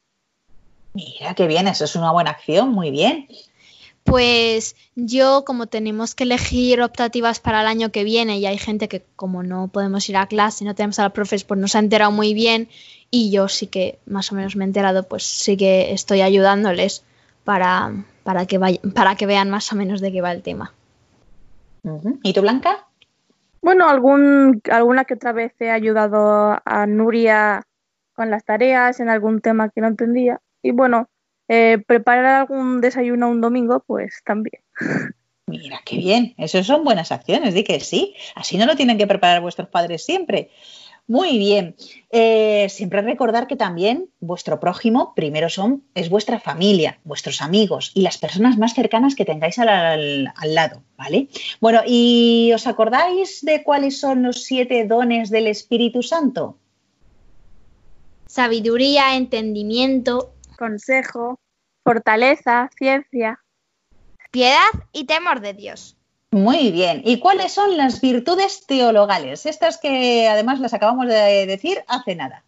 Mira, 0.93 1.35
qué 1.35 1.47
bien, 1.47 1.67
eso 1.67 1.85
es 1.85 1.95
una 1.95 2.11
buena 2.11 2.31
acción, 2.31 2.71
muy 2.71 2.91
bien. 2.91 3.27
Pues 4.07 4.77
yo, 4.95 5.43
como 5.45 5.67
tenemos 5.67 6.15
que 6.15 6.23
elegir 6.23 6.81
optativas 6.81 7.41
para 7.41 7.59
el 7.59 7.67
año 7.67 7.91
que 7.91 8.05
viene 8.05 8.37
y 8.39 8.45
hay 8.45 8.57
gente 8.57 8.87
que 8.87 9.03
como 9.17 9.43
no 9.43 9.67
podemos 9.67 10.07
ir 10.07 10.15
a 10.15 10.27
clase, 10.27 10.63
no 10.63 10.75
tenemos 10.75 10.97
a 10.99 11.03
los 11.03 11.11
profes, 11.11 11.43
pues 11.43 11.59
no 11.59 11.67
se 11.67 11.77
ha 11.77 11.81
enterado 11.81 12.11
muy 12.11 12.33
bien 12.33 12.69
y 13.11 13.31
yo 13.31 13.49
sí 13.49 13.67
que 13.67 13.99
más 14.05 14.31
o 14.31 14.35
menos 14.35 14.55
me 14.55 14.63
he 14.63 14.67
enterado, 14.67 15.03
pues 15.03 15.23
sí 15.23 15.57
que 15.57 15.91
estoy 15.91 16.21
ayudándoles 16.21 17.03
para, 17.43 17.91
para, 18.23 18.45
que, 18.45 18.57
vaya- 18.57 18.79
para 18.95 19.15
que 19.15 19.25
vean 19.25 19.49
más 19.49 19.71
o 19.73 19.75
menos 19.75 19.99
de 19.99 20.11
qué 20.13 20.21
va 20.21 20.31
el 20.31 20.41
tema. 20.41 20.73
¿Y 22.23 22.31
tú, 22.33 22.41
Blanca? 22.41 22.85
Bueno, 23.61 23.89
algún, 23.89 24.61
alguna 24.71 25.03
que 25.03 25.15
otra 25.15 25.33
vez 25.33 25.53
he 25.59 25.69
ayudado 25.69 26.57
a 26.63 26.85
Nuria 26.87 27.63
con 28.13 28.29
las 28.29 28.45
tareas 28.45 29.01
en 29.01 29.09
algún 29.09 29.41
tema 29.41 29.69
que 29.69 29.81
no 29.81 29.87
entendía. 29.87 30.39
Y 30.61 30.71
bueno, 30.71 31.09
eh, 31.47 31.77
preparar 31.85 32.41
algún 32.41 32.81
desayuno 32.81 33.29
un 33.29 33.41
domingo, 33.41 33.83
pues 33.85 34.21
también. 34.25 34.61
Mira, 35.47 35.81
qué 35.85 35.97
bien. 35.97 36.33
Esas 36.37 36.67
son 36.67 36.83
buenas 36.83 37.11
acciones, 37.11 37.53
di 37.53 37.63
que 37.63 37.79
sí. 37.79 38.15
Así 38.35 38.57
no 38.57 38.65
lo 38.65 38.75
tienen 38.75 38.97
que 38.97 39.07
preparar 39.07 39.41
vuestros 39.41 39.69
padres 39.69 40.03
siempre. 40.03 40.49
Muy 41.07 41.37
bien. 41.37 41.77
Eh, 42.11 42.67
siempre 42.69 43.01
recordar 43.01 43.47
que 43.47 43.55
también 43.55 44.09
vuestro 44.19 44.59
prójimo 44.59 45.13
primero 45.15 45.47
son, 45.47 45.83
es 45.95 46.09
vuestra 46.09 46.37
familia, 46.41 46.99
vuestros 47.05 47.41
amigos 47.41 47.91
y 47.93 48.01
las 48.01 48.17
personas 48.17 48.57
más 48.57 48.73
cercanas 48.73 49.15
que 49.15 49.23
tengáis 49.23 49.57
al, 49.57 49.69
al- 49.69 50.33
al 50.35 50.53
lado, 50.53 50.83
¿vale? 50.97 51.29
Bueno, 51.61 51.79
¿y 51.87 52.51
os 52.53 52.67
acordáis 52.67 53.39
de 53.45 53.63
cuáles 53.63 53.97
son 54.01 54.23
los 54.23 54.43
siete 54.43 54.83
dones 54.83 55.29
del 55.29 55.47
Espíritu 55.47 56.03
Santo? 56.03 56.57
Sabiduría, 58.27 59.15
entendimiento, 59.15 60.33
Consejo, 60.57 61.39
fortaleza, 61.83 62.69
ciencia. 62.77 63.39
Piedad 64.31 64.69
y 64.91 65.05
temor 65.05 65.39
de 65.39 65.53
Dios. 65.53 65.97
Muy 66.31 66.71
bien. 66.71 67.01
¿Y 67.05 67.19
cuáles 67.19 67.53
son 67.53 67.77
las 67.77 68.01
virtudes 68.01 68.65
teologales? 68.67 69.45
Estas 69.45 69.77
que 69.77 70.27
además 70.27 70.59
las 70.59 70.73
acabamos 70.73 71.07
de 71.07 71.45
decir 71.45 71.83
hace 71.87 72.15
nada. 72.15 72.43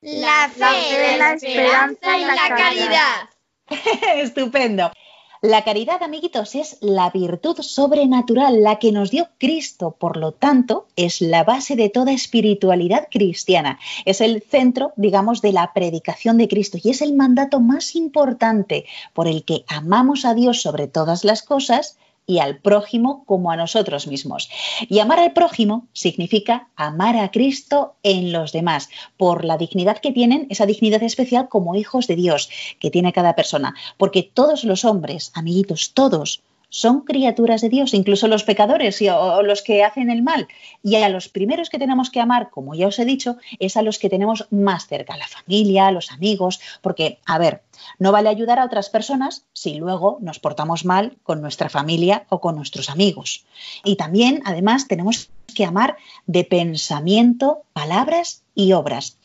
La 0.00 0.48
fe, 0.48 1.16
la 1.18 1.34
esperanza 1.34 2.18
y 2.18 2.24
la 2.24 2.48
caridad. 2.48 3.28
Estupendo. 4.16 4.90
La 5.44 5.64
caridad, 5.64 6.04
amiguitos, 6.04 6.54
es 6.54 6.76
la 6.80 7.10
virtud 7.10 7.56
sobrenatural, 7.62 8.62
la 8.62 8.78
que 8.78 8.92
nos 8.92 9.10
dio 9.10 9.26
Cristo. 9.38 9.90
Por 9.90 10.16
lo 10.16 10.30
tanto, 10.30 10.86
es 10.94 11.20
la 11.20 11.42
base 11.42 11.74
de 11.74 11.88
toda 11.88 12.12
espiritualidad 12.12 13.08
cristiana. 13.10 13.80
Es 14.04 14.20
el 14.20 14.44
centro, 14.48 14.92
digamos, 14.94 15.42
de 15.42 15.50
la 15.50 15.72
predicación 15.72 16.38
de 16.38 16.46
Cristo 16.46 16.78
y 16.80 16.90
es 16.90 17.02
el 17.02 17.14
mandato 17.14 17.58
más 17.58 17.96
importante 17.96 18.84
por 19.14 19.26
el 19.26 19.44
que 19.44 19.64
amamos 19.66 20.24
a 20.24 20.34
Dios 20.34 20.62
sobre 20.62 20.86
todas 20.86 21.24
las 21.24 21.42
cosas 21.42 21.98
y 22.26 22.38
al 22.38 22.58
prójimo 22.58 23.24
como 23.26 23.50
a 23.50 23.56
nosotros 23.56 24.06
mismos. 24.06 24.48
Y 24.88 25.00
amar 25.00 25.18
al 25.18 25.32
prójimo 25.32 25.88
significa 25.92 26.68
amar 26.76 27.16
a 27.16 27.30
Cristo 27.30 27.96
en 28.02 28.32
los 28.32 28.52
demás, 28.52 28.88
por 29.16 29.44
la 29.44 29.58
dignidad 29.58 29.98
que 29.98 30.12
tienen, 30.12 30.46
esa 30.50 30.66
dignidad 30.66 31.02
especial 31.02 31.48
como 31.48 31.74
hijos 31.74 32.06
de 32.06 32.16
Dios 32.16 32.48
que 32.78 32.90
tiene 32.90 33.12
cada 33.12 33.34
persona. 33.34 33.74
Porque 33.96 34.22
todos 34.22 34.64
los 34.64 34.84
hombres, 34.84 35.32
amiguitos, 35.34 35.92
todos, 35.94 36.42
son 36.72 37.02
criaturas 37.02 37.60
de 37.60 37.68
Dios, 37.68 37.92
incluso 37.92 38.28
los 38.28 38.44
pecadores 38.44 39.02
y, 39.02 39.08
o 39.10 39.42
los 39.42 39.60
que 39.60 39.84
hacen 39.84 40.10
el 40.10 40.22
mal. 40.22 40.48
Y 40.82 40.96
a 40.96 41.08
los 41.10 41.28
primeros 41.28 41.68
que 41.68 41.78
tenemos 41.78 42.08
que 42.08 42.18
amar, 42.18 42.48
como 42.48 42.74
ya 42.74 42.86
os 42.86 42.98
he 42.98 43.04
dicho, 43.04 43.36
es 43.58 43.76
a 43.76 43.82
los 43.82 43.98
que 43.98 44.08
tenemos 44.08 44.46
más 44.50 44.86
cerca, 44.86 45.18
la 45.18 45.28
familia, 45.28 45.90
los 45.90 46.10
amigos, 46.10 46.60
porque, 46.80 47.18
a 47.26 47.36
ver, 47.36 47.62
no 47.98 48.10
vale 48.10 48.30
ayudar 48.30 48.58
a 48.58 48.64
otras 48.64 48.88
personas 48.88 49.44
si 49.52 49.74
luego 49.74 50.16
nos 50.22 50.38
portamos 50.38 50.86
mal 50.86 51.18
con 51.22 51.42
nuestra 51.42 51.68
familia 51.68 52.24
o 52.30 52.40
con 52.40 52.56
nuestros 52.56 52.88
amigos. 52.88 53.44
Y 53.84 53.96
también, 53.96 54.40
además, 54.46 54.88
tenemos 54.88 55.28
que 55.54 55.66
amar 55.66 55.98
de 56.26 56.44
pensamiento, 56.44 57.64
palabras 57.74 58.44
y 58.54 58.72
obras. 58.72 59.18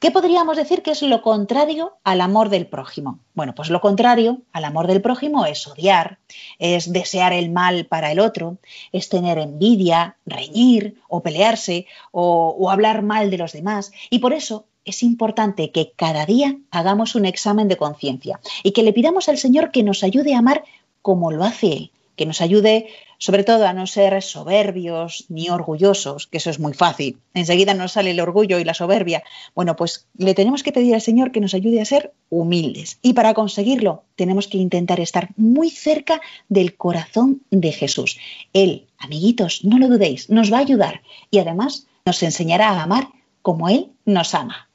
¿Qué 0.00 0.10
podríamos 0.10 0.56
decir 0.56 0.82
que 0.82 0.92
es 0.92 1.02
lo 1.02 1.20
contrario 1.20 1.98
al 2.04 2.22
amor 2.22 2.48
del 2.48 2.66
prójimo? 2.66 3.18
Bueno, 3.34 3.54
pues 3.54 3.68
lo 3.68 3.82
contrario 3.82 4.40
al 4.50 4.64
amor 4.64 4.86
del 4.86 5.02
prójimo 5.02 5.44
es 5.44 5.66
odiar, 5.66 6.18
es 6.58 6.90
desear 6.90 7.34
el 7.34 7.50
mal 7.50 7.84
para 7.84 8.10
el 8.10 8.18
otro, 8.18 8.56
es 8.92 9.10
tener 9.10 9.36
envidia, 9.36 10.16
reñir 10.24 10.96
o 11.06 11.20
pelearse 11.20 11.86
o, 12.12 12.56
o 12.58 12.70
hablar 12.70 13.02
mal 13.02 13.30
de 13.30 13.36
los 13.36 13.52
demás. 13.52 13.92
Y 14.08 14.20
por 14.20 14.32
eso 14.32 14.64
es 14.86 15.02
importante 15.02 15.70
que 15.70 15.92
cada 15.94 16.24
día 16.24 16.56
hagamos 16.70 17.14
un 17.14 17.26
examen 17.26 17.68
de 17.68 17.76
conciencia 17.76 18.40
y 18.62 18.72
que 18.72 18.82
le 18.82 18.94
pidamos 18.94 19.28
al 19.28 19.36
Señor 19.36 19.70
que 19.70 19.82
nos 19.82 20.02
ayude 20.02 20.34
a 20.34 20.38
amar 20.38 20.64
como 21.02 21.30
lo 21.30 21.44
hace 21.44 21.72
Él, 21.74 21.90
que 22.20 22.26
nos 22.26 22.42
ayude 22.42 22.88
sobre 23.16 23.44
todo 23.44 23.66
a 23.66 23.72
no 23.72 23.86
ser 23.86 24.20
soberbios 24.20 25.24
ni 25.30 25.48
orgullosos, 25.48 26.26
que 26.26 26.36
eso 26.36 26.50
es 26.50 26.60
muy 26.60 26.74
fácil. 26.74 27.16
Enseguida 27.32 27.72
nos 27.72 27.92
sale 27.92 28.10
el 28.10 28.20
orgullo 28.20 28.58
y 28.58 28.64
la 28.64 28.74
soberbia. 28.74 29.22
Bueno, 29.54 29.74
pues 29.74 30.06
le 30.18 30.34
tenemos 30.34 30.62
que 30.62 30.70
pedir 30.70 30.94
al 30.94 31.00
Señor 31.00 31.32
que 31.32 31.40
nos 31.40 31.54
ayude 31.54 31.80
a 31.80 31.86
ser 31.86 32.12
humildes. 32.28 32.98
Y 33.00 33.14
para 33.14 33.32
conseguirlo 33.32 34.02
tenemos 34.16 34.48
que 34.48 34.58
intentar 34.58 35.00
estar 35.00 35.30
muy 35.38 35.70
cerca 35.70 36.20
del 36.50 36.76
corazón 36.76 37.40
de 37.50 37.72
Jesús. 37.72 38.18
Él, 38.52 38.86
amiguitos, 38.98 39.64
no 39.64 39.78
lo 39.78 39.88
dudéis, 39.88 40.28
nos 40.28 40.52
va 40.52 40.58
a 40.58 40.60
ayudar 40.60 41.00
y 41.30 41.38
además 41.38 41.86
nos 42.04 42.22
enseñará 42.22 42.68
a 42.68 42.82
amar 42.82 43.08
como 43.40 43.70
Él 43.70 43.92
nos 44.04 44.34
ama. 44.34 44.68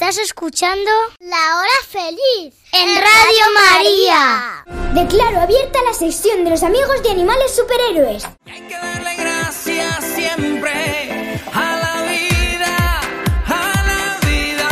Estás 0.00 0.18
escuchando 0.18 0.92
La 1.18 1.58
Hora 1.58 1.78
Feliz 1.88 2.54
en 2.72 2.88
Radio 2.94 3.44
María. 3.52 4.64
Declaro 4.94 5.40
abierta 5.40 5.82
la 5.82 5.92
sección 5.92 6.44
de 6.44 6.50
los 6.50 6.62
amigos 6.62 7.02
de 7.02 7.10
animales 7.10 7.56
superhéroes. 7.56 8.24
Hay 8.46 8.60
que 8.60 8.76
darle 8.76 9.16
gracias 9.16 10.04
siempre 10.04 11.32
a 11.52 11.76
la 11.82 12.02
vida, 12.12 13.00
a 13.44 13.82
la 13.88 14.18
vida, 14.24 14.68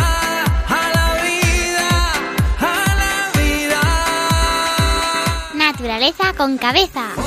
a 0.68 0.90
la 0.94 1.14
vida, 1.24 1.88
a 2.60 2.94
la 2.94 3.32
vida. 3.42 3.82
Naturaleza 5.54 6.34
con 6.34 6.56
cabeza. 6.56 7.25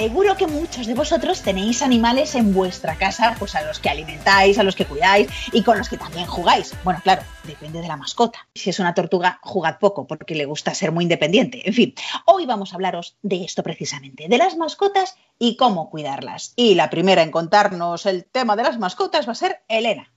Seguro 0.00 0.34
que 0.34 0.46
muchos 0.46 0.86
de 0.86 0.94
vosotros 0.94 1.42
tenéis 1.42 1.82
animales 1.82 2.34
en 2.34 2.54
vuestra 2.54 2.96
casa, 2.96 3.36
pues 3.38 3.54
a 3.54 3.60
los 3.60 3.80
que 3.80 3.90
alimentáis, 3.90 4.58
a 4.58 4.62
los 4.62 4.74
que 4.74 4.86
cuidáis 4.86 5.28
y 5.52 5.62
con 5.62 5.76
los 5.76 5.90
que 5.90 5.98
también 5.98 6.26
jugáis. 6.26 6.74
Bueno, 6.84 7.00
claro, 7.02 7.20
depende 7.44 7.82
de 7.82 7.86
la 7.86 7.98
mascota. 7.98 8.48
Si 8.54 8.70
es 8.70 8.78
una 8.78 8.94
tortuga, 8.94 9.40
jugad 9.42 9.78
poco 9.78 10.06
porque 10.06 10.34
le 10.34 10.46
gusta 10.46 10.74
ser 10.74 10.90
muy 10.90 11.04
independiente. 11.04 11.68
En 11.68 11.74
fin, 11.74 11.94
hoy 12.24 12.46
vamos 12.46 12.72
a 12.72 12.76
hablaros 12.76 13.18
de 13.20 13.44
esto 13.44 13.62
precisamente, 13.62 14.26
de 14.26 14.38
las 14.38 14.56
mascotas 14.56 15.16
y 15.38 15.58
cómo 15.58 15.90
cuidarlas. 15.90 16.54
Y 16.56 16.76
la 16.76 16.88
primera 16.88 17.20
en 17.20 17.30
contarnos 17.30 18.06
el 18.06 18.24
tema 18.24 18.56
de 18.56 18.62
las 18.62 18.78
mascotas 18.78 19.28
va 19.28 19.32
a 19.32 19.34
ser 19.34 19.60
Elena. 19.68 20.10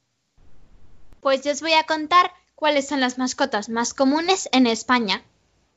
Pues 1.19 1.43
yo 1.43 1.51
os 1.51 1.59
voy 1.59 1.73
a 1.73 1.83
contar 1.83 2.31
cuáles 2.55 2.87
son 2.87 3.01
las 3.01 3.17
mascotas 3.17 3.67
más 3.67 3.93
comunes 3.93 4.47
en 4.53 4.65
España. 4.65 5.25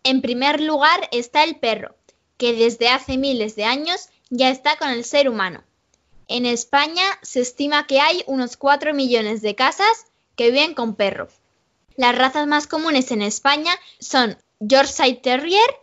En 0.05 0.23
primer 0.23 0.61
lugar 0.61 1.09
está 1.11 1.43
el 1.43 1.57
perro, 1.57 1.97
que 2.37 2.53
desde 2.53 2.89
hace 2.89 3.19
miles 3.19 3.57
de 3.57 3.65
años 3.65 4.09
ya 4.31 4.51
está 4.51 4.77
con 4.77 4.89
el 4.89 5.05
ser 5.05 5.29
humano. 5.29 5.65
En 6.29 6.45
España 6.45 7.05
se 7.23 7.41
estima 7.41 7.87
que 7.87 8.01
hay 8.01 8.25
unos 8.27 8.57
4 8.57 8.95
millones 8.95 9.43
de 9.43 9.55
casas 9.55 10.07
que 10.35 10.51
viven 10.51 10.75
con 10.75 10.97
perro. 10.97 11.29
Las 11.97 12.17
razas 12.17 12.47
más 12.47 12.67
comunes 12.67 13.11
en 13.11 13.23
España 13.23 13.73
son 14.01 14.37
Yorkshire 14.61 15.21
Terrier, 15.23 15.77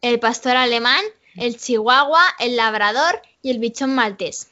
el 0.00 0.20
pastor 0.20 0.56
alemán, 0.56 1.04
el 1.36 1.58
chihuahua, 1.58 2.22
el 2.38 2.56
labrador 2.56 3.20
y 3.42 3.50
el 3.50 3.58
bichón 3.58 3.94
maltés. 3.94 4.48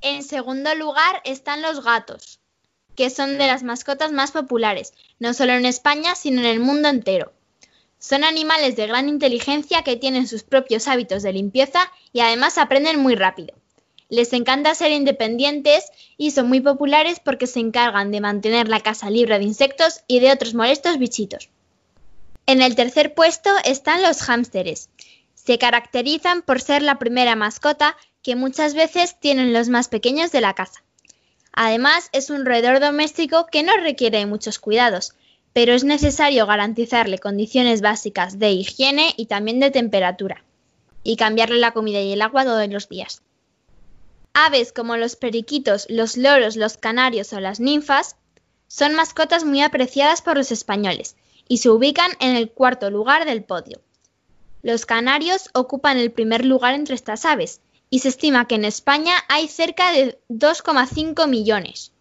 En 0.00 0.22
segundo 0.22 0.74
lugar 0.74 1.20
están 1.24 1.60
los 1.60 1.84
gatos, 1.84 2.40
que 2.96 3.10
son 3.10 3.38
de 3.38 3.46
las 3.46 3.62
mascotas 3.62 4.12
más 4.12 4.32
populares, 4.32 4.94
no 5.18 5.34
solo 5.34 5.52
en 5.52 5.66
España, 5.66 6.14
sino 6.14 6.40
en 6.40 6.46
el 6.46 6.60
mundo 6.60 6.88
entero. 6.88 7.32
Son 8.00 8.24
animales 8.24 8.76
de 8.76 8.86
gran 8.86 9.10
inteligencia 9.10 9.82
que 9.82 9.94
tienen 9.94 10.26
sus 10.26 10.42
propios 10.42 10.88
hábitos 10.88 11.22
de 11.22 11.34
limpieza 11.34 11.92
y 12.14 12.20
además 12.20 12.56
aprenden 12.56 12.98
muy 12.98 13.14
rápido. 13.14 13.54
Les 14.08 14.32
encanta 14.32 14.74
ser 14.74 14.90
independientes 14.90 15.84
y 16.16 16.30
son 16.30 16.48
muy 16.48 16.60
populares 16.60 17.20
porque 17.20 17.46
se 17.46 17.60
encargan 17.60 18.10
de 18.10 18.22
mantener 18.22 18.68
la 18.68 18.80
casa 18.80 19.10
libre 19.10 19.38
de 19.38 19.44
insectos 19.44 20.00
y 20.08 20.18
de 20.20 20.32
otros 20.32 20.54
molestos 20.54 20.98
bichitos. 20.98 21.50
En 22.46 22.62
el 22.62 22.74
tercer 22.74 23.14
puesto 23.14 23.50
están 23.64 24.02
los 24.02 24.28
hámsteres. 24.28 24.88
Se 25.34 25.58
caracterizan 25.58 26.40
por 26.40 26.62
ser 26.62 26.82
la 26.82 26.98
primera 26.98 27.36
mascota 27.36 27.96
que 28.22 28.34
muchas 28.34 28.72
veces 28.74 29.20
tienen 29.20 29.52
los 29.52 29.68
más 29.68 29.88
pequeños 29.88 30.32
de 30.32 30.40
la 30.40 30.54
casa. 30.54 30.82
Además, 31.52 32.08
es 32.12 32.30
un 32.30 32.46
roedor 32.46 32.80
doméstico 32.80 33.46
que 33.46 33.62
no 33.62 33.76
requiere 33.76 34.24
muchos 34.24 34.58
cuidados, 34.58 35.14
pero 35.52 35.72
es 35.72 35.84
necesario 35.84 36.46
garantizarle 36.46 37.18
condiciones 37.18 37.80
básicas 37.80 38.38
de 38.38 38.52
higiene 38.52 39.12
y 39.16 39.26
también 39.26 39.60
de 39.60 39.70
temperatura, 39.70 40.44
y 41.02 41.16
cambiarle 41.16 41.58
la 41.58 41.72
comida 41.72 42.00
y 42.00 42.12
el 42.12 42.22
agua 42.22 42.44
todos 42.44 42.68
los 42.68 42.88
días. 42.88 43.22
Aves 44.32 44.72
como 44.72 44.96
los 44.96 45.16
periquitos, 45.16 45.86
los 45.88 46.16
loros, 46.16 46.56
los 46.56 46.76
canarios 46.76 47.32
o 47.32 47.40
las 47.40 47.58
ninfas 47.58 48.16
son 48.68 48.94
mascotas 48.94 49.44
muy 49.44 49.60
apreciadas 49.62 50.22
por 50.22 50.36
los 50.36 50.52
españoles 50.52 51.16
y 51.48 51.58
se 51.58 51.70
ubican 51.70 52.12
en 52.20 52.36
el 52.36 52.50
cuarto 52.50 52.90
lugar 52.90 53.24
del 53.24 53.42
podio. 53.42 53.80
Los 54.62 54.86
canarios 54.86 55.48
ocupan 55.52 55.98
el 55.98 56.12
primer 56.12 56.44
lugar 56.44 56.74
entre 56.74 56.94
estas 56.94 57.24
aves 57.24 57.60
y 57.88 57.98
se 57.98 58.08
estima 58.08 58.46
que 58.46 58.54
en 58.54 58.64
España 58.64 59.14
hay 59.28 59.48
cerca 59.48 59.90
de 59.90 60.20
2,5 60.28 61.26
millones. 61.28 61.92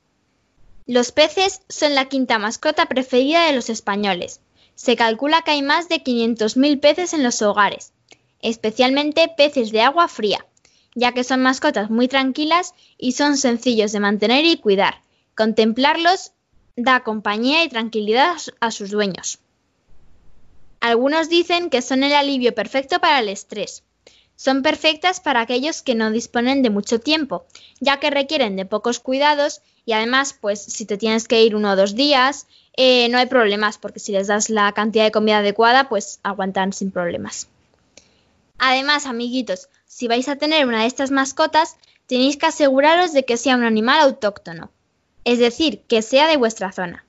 Los 0.91 1.11
peces 1.11 1.61
son 1.69 1.93
la 1.93 2.05
quinta 2.05 2.39
mascota 2.39 2.87
preferida 2.87 3.45
de 3.45 3.53
los 3.53 3.69
españoles. 3.69 4.41
Se 4.73 4.95
calcula 4.95 5.43
que 5.43 5.51
hay 5.51 5.61
más 5.61 5.87
de 5.87 6.03
500.000 6.03 6.79
peces 6.79 7.13
en 7.13 7.21
los 7.21 7.43
hogares, 7.43 7.93
especialmente 8.41 9.31
peces 9.37 9.69
de 9.69 9.81
agua 9.81 10.07
fría, 10.07 10.47
ya 10.95 11.11
que 11.11 11.23
son 11.23 11.43
mascotas 11.43 11.91
muy 11.91 12.07
tranquilas 12.07 12.73
y 12.97 13.11
son 13.11 13.37
sencillos 13.37 13.91
de 13.91 13.99
mantener 13.99 14.45
y 14.45 14.57
cuidar. 14.57 15.03
Contemplarlos 15.35 16.31
da 16.75 17.03
compañía 17.03 17.63
y 17.63 17.69
tranquilidad 17.69 18.37
a 18.59 18.71
sus 18.71 18.89
dueños. 18.89 19.37
Algunos 20.79 21.29
dicen 21.29 21.69
que 21.69 21.83
son 21.83 22.01
el 22.01 22.13
alivio 22.13 22.55
perfecto 22.55 22.99
para 22.99 23.19
el 23.19 23.29
estrés. 23.29 23.83
Son 24.39 24.63
perfectas 24.63 25.19
para 25.19 25.41
aquellos 25.41 25.81
que 25.81 25.95
no 25.95 26.11
disponen 26.11 26.61
de 26.61 26.69
mucho 26.69 27.01
tiempo, 27.01 27.43
ya 27.81 27.99
que 27.99 28.09
requieren 28.09 28.55
de 28.55 28.63
pocos 28.65 29.01
cuidados 29.01 29.61
y 29.85 29.91
además, 29.91 30.33
pues 30.39 30.63
si 30.63 30.85
te 30.85 30.97
tienes 30.97 31.27
que 31.27 31.43
ir 31.43 31.57
uno 31.57 31.71
o 31.71 31.75
dos 31.75 31.93
días, 31.93 32.47
eh, 32.77 33.09
no 33.09 33.17
hay 33.17 33.25
problemas, 33.25 33.77
porque 33.77 33.99
si 33.99 34.13
les 34.13 34.27
das 34.27 34.49
la 34.49 34.71
cantidad 34.71 35.03
de 35.03 35.11
comida 35.11 35.39
adecuada, 35.39 35.89
pues 35.89 36.21
aguantan 36.23 36.71
sin 36.71 36.89
problemas. 36.89 37.49
Además, 38.57 39.07
amiguitos, 39.07 39.67
si 39.85 40.07
vais 40.07 40.29
a 40.29 40.37
tener 40.37 40.65
una 40.65 40.83
de 40.83 40.87
estas 40.87 41.11
mascotas, 41.11 41.75
tenéis 42.07 42.37
que 42.37 42.45
aseguraros 42.45 43.11
de 43.11 43.25
que 43.25 43.35
sea 43.35 43.57
un 43.57 43.65
animal 43.65 43.99
autóctono, 43.99 44.71
es 45.25 45.39
decir, 45.39 45.81
que 45.81 46.01
sea 46.01 46.29
de 46.29 46.37
vuestra 46.37 46.71
zona. 46.71 47.03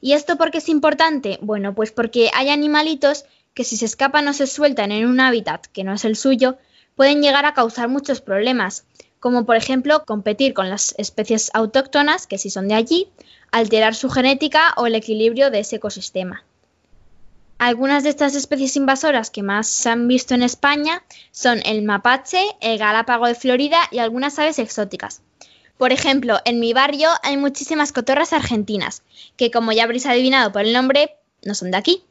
¿Y 0.00 0.14
esto 0.14 0.38
por 0.38 0.50
qué 0.50 0.56
es 0.56 0.70
importante? 0.70 1.38
Bueno, 1.42 1.74
pues 1.74 1.92
porque 1.92 2.30
hay 2.32 2.48
animalitos 2.48 3.26
que 3.54 3.64
si 3.64 3.76
se 3.76 3.84
escapan 3.84 4.28
o 4.28 4.32
se 4.32 4.46
sueltan 4.46 4.92
en 4.92 5.06
un 5.06 5.20
hábitat 5.20 5.66
que 5.66 5.84
no 5.84 5.92
es 5.92 6.04
el 6.04 6.16
suyo, 6.16 6.58
pueden 6.96 7.22
llegar 7.22 7.44
a 7.44 7.54
causar 7.54 7.88
muchos 7.88 8.20
problemas, 8.20 8.84
como 9.20 9.44
por 9.46 9.56
ejemplo 9.56 10.04
competir 10.04 10.54
con 10.54 10.68
las 10.68 10.94
especies 10.98 11.50
autóctonas, 11.54 12.26
que 12.26 12.38
si 12.38 12.50
son 12.50 12.68
de 12.68 12.74
allí, 12.74 13.08
alterar 13.50 13.94
su 13.94 14.10
genética 14.10 14.74
o 14.76 14.86
el 14.86 14.94
equilibrio 14.94 15.50
de 15.50 15.60
ese 15.60 15.76
ecosistema. 15.76 16.44
Algunas 17.58 18.02
de 18.02 18.08
estas 18.10 18.34
especies 18.34 18.74
invasoras 18.74 19.30
que 19.30 19.44
más 19.44 19.68
se 19.68 19.88
han 19.88 20.08
visto 20.08 20.34
en 20.34 20.42
España 20.42 21.04
son 21.30 21.60
el 21.64 21.82
mapache, 21.82 22.42
el 22.60 22.76
galápago 22.76 23.26
de 23.26 23.36
Florida 23.36 23.78
y 23.92 23.98
algunas 23.98 24.36
aves 24.40 24.58
exóticas. 24.58 25.22
Por 25.78 25.92
ejemplo, 25.92 26.38
en 26.44 26.58
mi 26.58 26.72
barrio 26.72 27.10
hay 27.22 27.36
muchísimas 27.36 27.92
cotorras 27.92 28.32
argentinas, 28.32 29.02
que 29.36 29.52
como 29.52 29.70
ya 29.70 29.84
habréis 29.84 30.06
adivinado 30.06 30.50
por 30.50 30.62
el 30.62 30.72
nombre, 30.72 31.16
no 31.44 31.54
son 31.54 31.70
de 31.70 31.76
aquí. 31.76 32.04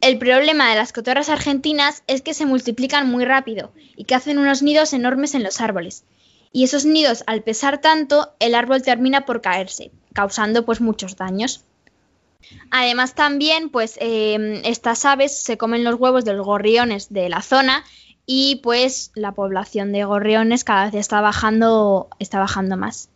El 0.00 0.18
problema 0.18 0.70
de 0.70 0.76
las 0.76 0.92
cotorras 0.92 1.28
argentinas 1.28 2.02
es 2.06 2.22
que 2.22 2.34
se 2.34 2.46
multiplican 2.46 3.08
muy 3.08 3.24
rápido 3.24 3.72
y 3.96 4.04
que 4.04 4.14
hacen 4.14 4.38
unos 4.38 4.62
nidos 4.62 4.92
enormes 4.92 5.34
en 5.34 5.42
los 5.42 5.60
árboles. 5.60 6.04
Y 6.52 6.64
esos 6.64 6.84
nidos, 6.84 7.24
al 7.26 7.42
pesar 7.42 7.80
tanto, 7.80 8.32
el 8.38 8.54
árbol 8.54 8.82
termina 8.82 9.24
por 9.24 9.40
caerse, 9.40 9.90
causando 10.12 10.64
pues 10.64 10.80
muchos 10.80 11.16
daños. 11.16 11.64
Además 12.70 13.14
también, 13.14 13.70
pues 13.70 13.96
eh, 14.00 14.60
estas 14.64 15.04
aves 15.04 15.36
se 15.36 15.56
comen 15.56 15.84
los 15.84 15.96
huevos 15.96 16.24
de 16.24 16.34
los 16.34 16.46
gorriones 16.46 17.12
de 17.12 17.28
la 17.28 17.42
zona 17.42 17.84
y 18.26 18.56
pues 18.62 19.10
la 19.14 19.32
población 19.32 19.92
de 19.92 20.04
gorriones 20.04 20.64
cada 20.64 20.86
vez 20.86 20.94
está 20.94 21.20
bajando, 21.20 22.08
está 22.18 22.38
bajando 22.38 22.76
más. 22.76 23.08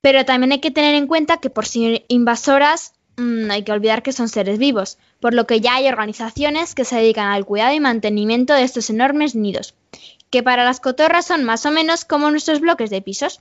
Pero 0.00 0.24
también 0.24 0.52
hay 0.52 0.60
que 0.60 0.70
tener 0.70 0.94
en 0.94 1.06
cuenta 1.06 1.38
que 1.38 1.50
por 1.50 1.66
ser 1.66 2.04
invasoras 2.08 2.94
mmm, 3.20 3.50
hay 3.50 3.62
que 3.62 3.72
olvidar 3.72 4.02
que 4.02 4.12
son 4.12 4.28
seres 4.28 4.58
vivos, 4.58 4.98
por 5.20 5.34
lo 5.34 5.46
que 5.46 5.60
ya 5.60 5.74
hay 5.74 5.88
organizaciones 5.88 6.74
que 6.74 6.84
se 6.84 6.96
dedican 6.96 7.30
al 7.30 7.44
cuidado 7.44 7.74
y 7.74 7.80
mantenimiento 7.80 8.54
de 8.54 8.62
estos 8.62 8.90
enormes 8.90 9.34
nidos, 9.34 9.74
que 10.30 10.42
para 10.42 10.64
las 10.64 10.80
cotorras 10.80 11.26
son 11.26 11.44
más 11.44 11.66
o 11.66 11.70
menos 11.70 12.04
como 12.04 12.30
nuestros 12.30 12.60
bloques 12.60 12.90
de 12.90 13.02
pisos. 13.02 13.40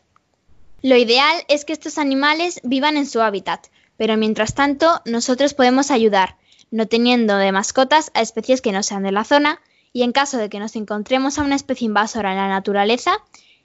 Lo 0.82 0.96
ideal 0.96 1.44
es 1.48 1.66
que 1.66 1.74
estos 1.74 1.98
animales 1.98 2.60
vivan 2.64 2.98
en 2.98 3.06
su 3.06 3.22
hábitat, 3.22 3.68
pero 3.98 4.18
mientras 4.18 4.56
tanto 4.56 5.02
nosotros 5.06 5.54
podemos 5.54 5.92
ayudar, 5.92 6.38
no 6.72 6.88
teniendo 6.88 7.38
de 7.38 7.52
mascotas 7.52 8.12
a 8.14 8.22
especies 8.22 8.62
que 8.62 8.72
no 8.72 8.84
sean 8.84 9.04
de 9.04 9.12
la 9.12 9.24
zona, 9.24 9.62
y 9.92 10.04
en 10.04 10.12
caso 10.12 10.38
de 10.38 10.50
que 10.50 10.60
nos 10.60 10.76
encontremos 10.76 11.40
a 11.40 11.44
una 11.44 11.56
especie 11.56 11.86
invasora 11.86 12.32
en 12.32 12.38
la 12.38 12.48
naturaleza, 12.48 13.18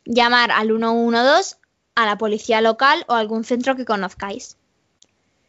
llamar 0.05 0.51
al 0.51 0.69
112, 0.69 1.57
a 1.95 2.07
la 2.07 2.19
policía 2.19 2.61
local 2.61 3.05
o 3.09 3.15
a 3.15 3.19
algún 3.19 3.45
centro 3.45 3.77
que 3.77 3.85
conozcáis. 3.85 4.57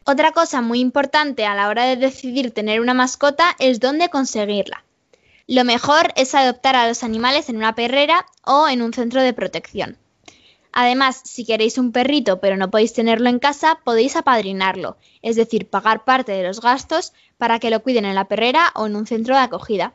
Otra 0.08 0.30
cosa 0.30 0.62
muy 0.62 0.78
importante 0.78 1.46
a 1.46 1.56
la 1.56 1.68
hora 1.68 1.82
de 1.84 1.96
decidir 1.96 2.52
tener 2.52 2.80
una 2.80 2.94
mascota 2.94 3.56
es 3.58 3.80
dónde 3.80 4.08
conseguirla. 4.08 4.84
Lo 5.48 5.64
mejor 5.64 6.12
es 6.14 6.32
adoptar 6.36 6.76
a 6.76 6.86
los 6.86 7.02
animales 7.02 7.48
en 7.48 7.56
una 7.56 7.74
perrera 7.74 8.24
o 8.44 8.68
en 8.68 8.82
un 8.82 8.92
centro 8.92 9.20
de 9.20 9.32
protección. 9.32 9.98
Además, 10.70 11.22
si 11.24 11.44
queréis 11.44 11.76
un 11.76 11.90
perrito 11.90 12.38
pero 12.38 12.56
no 12.56 12.70
podéis 12.70 12.92
tenerlo 12.92 13.28
en 13.28 13.40
casa, 13.40 13.80
podéis 13.82 14.14
apadrinarlo, 14.14 14.96
es 15.22 15.34
decir, 15.34 15.68
pagar 15.68 16.04
parte 16.04 16.30
de 16.30 16.44
los 16.44 16.60
gastos 16.60 17.12
para 17.36 17.58
que 17.58 17.70
lo 17.70 17.82
cuiden 17.82 18.04
en 18.04 18.14
la 18.14 18.28
perrera 18.28 18.70
o 18.76 18.86
en 18.86 18.94
un 18.94 19.08
centro 19.08 19.34
de 19.34 19.40
acogida. 19.40 19.92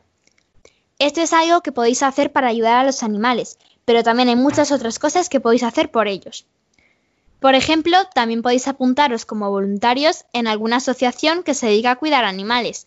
Esto 0.98 1.22
es 1.22 1.32
algo 1.32 1.62
que 1.62 1.72
podéis 1.72 2.02
hacer 2.02 2.32
para 2.32 2.48
ayudar 2.48 2.80
a 2.80 2.84
los 2.84 3.02
animales, 3.02 3.58
pero 3.86 4.02
también 4.02 4.28
hay 4.28 4.36
muchas 4.36 4.72
otras 4.72 4.98
cosas 4.98 5.30
que 5.30 5.40
podéis 5.40 5.62
hacer 5.62 5.90
por 5.90 6.06
ellos. 6.06 6.44
Por 7.42 7.56
ejemplo, 7.56 7.98
también 8.14 8.40
podéis 8.40 8.68
apuntaros 8.68 9.26
como 9.26 9.50
voluntarios 9.50 10.26
en 10.32 10.46
alguna 10.46 10.76
asociación 10.76 11.42
que 11.42 11.54
se 11.54 11.66
dedica 11.66 11.90
a 11.90 11.96
cuidar 11.96 12.24
animales. 12.24 12.86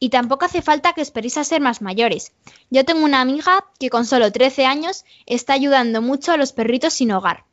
Y 0.00 0.10
tampoco 0.10 0.44
hace 0.44 0.60
falta 0.60 0.92
que 0.92 1.02
esperéis 1.02 1.38
a 1.38 1.44
ser 1.44 1.60
más 1.60 1.80
mayores. 1.80 2.32
Yo 2.68 2.84
tengo 2.84 3.04
una 3.04 3.20
amiga 3.20 3.64
que 3.78 3.90
con 3.90 4.04
solo 4.04 4.32
13 4.32 4.66
años 4.66 5.04
está 5.24 5.52
ayudando 5.52 6.02
mucho 6.02 6.32
a 6.32 6.36
los 6.36 6.52
perritos 6.52 6.94
sin 6.94 7.12
hogar. 7.12 7.44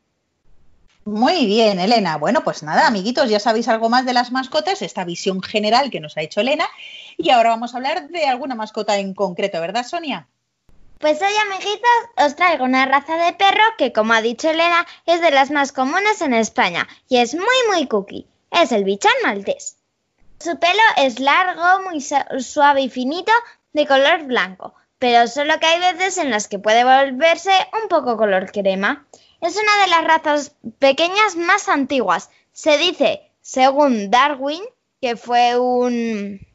Muy 1.06 1.46
bien, 1.46 1.80
Elena. 1.80 2.18
Bueno, 2.18 2.44
pues 2.44 2.64
nada, 2.64 2.88
amiguitos, 2.88 3.30
ya 3.30 3.40
sabéis 3.40 3.68
algo 3.68 3.88
más 3.90 4.08
de 4.08 4.14
las 4.14 4.32
mascotas, 4.32 4.82
esta 4.82 5.06
visión 5.06 5.44
general 5.44 5.92
que 5.92 6.00
nos 6.00 6.18
ha 6.18 6.22
hecho 6.22 6.42
Elena. 6.42 6.68
Y 7.16 7.30
ahora 7.30 7.52
vamos 7.52 7.76
a 7.76 7.78
hablar 7.78 8.10
de 8.10 8.26
alguna 8.26 8.56
mascota 8.56 8.98
en 8.98 9.14
concreto, 9.14 9.62
¿verdad, 9.62 9.86
Sonia? 9.86 10.28
Pues 11.00 11.22
hoy, 11.22 11.32
amiguitos, 11.50 11.90
os 12.18 12.36
traigo 12.36 12.66
una 12.66 12.86
raza 12.86 13.16
de 13.16 13.32
perro 13.32 13.64
que, 13.78 13.94
como 13.94 14.12
ha 14.12 14.22
dicho 14.22 14.50
Elena, 14.50 14.86
es 15.06 15.22
de 15.22 15.32
las 15.32 15.50
más 15.50 15.72
comunes 15.72 16.20
en 16.20 16.34
España 16.34 16.90
y 17.08 17.20
es 17.20 17.36
muy, 17.36 17.46
muy 17.70 17.88
cookie. 17.88 18.28
Es 18.52 18.74
el 18.74 18.84
bichón 18.84 19.14
maltés. 19.24 19.78
Su 20.42 20.60
pelo 20.60 20.82
es 20.98 21.22
largo, 21.22 21.90
muy 21.90 22.02
suave 22.02 22.82
y 22.82 22.90
finito, 22.90 23.32
de 23.72 23.88
color 23.88 24.24
blanco, 24.26 24.74
pero 24.98 25.26
solo 25.30 25.58
que 25.62 25.68
hay 25.68 25.80
veces 25.80 26.18
en 26.18 26.32
las 26.32 26.50
que 26.50 26.60
puede 26.60 26.84
volverse 26.84 27.54
un 27.82 27.88
poco 27.88 28.18
color 28.18 28.52
crema. 28.52 29.08
Es 29.40 29.56
una 29.56 29.82
de 29.84 29.88
las 29.88 30.04
razas 30.04 30.56
pequeñas 30.80 31.38
más 31.38 31.70
antiguas. 31.70 32.30
Se 32.52 32.78
dice, 32.78 33.22
según 33.40 34.12
Darwin, 34.12 34.64
que 35.00 35.16
fue 35.16 35.58
un, 35.58 36.46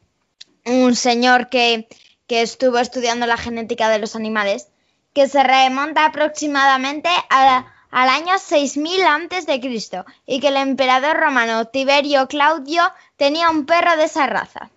un 0.65 0.95
señor 0.95 1.49
que, 1.49 1.87
que 2.27 2.41
estuvo 2.41 2.77
estudiando 2.77 3.25
la 3.25 3.37
genética 3.37 3.89
de 3.89 3.99
los 3.99 4.15
animales, 4.15 4.69
que 5.13 5.27
se 5.27 5.43
remonta 5.43 6.05
aproximadamente 6.05 7.09
a, 7.29 7.65
al 7.91 8.09
año 8.09 8.37
6000 8.37 9.03
antes 9.03 9.45
de 9.45 9.59
Cristo 9.61 10.05
y 10.25 10.39
que 10.39 10.49
el 10.49 10.57
emperador 10.57 11.17
romano 11.17 11.65
Tiberio 11.65 12.27
Claudio 12.27 12.83
tenía 13.15 13.49
un 13.49 13.65
perro 13.65 13.95
de 13.95 14.05
esa 14.05 14.27
raza. 14.27 14.71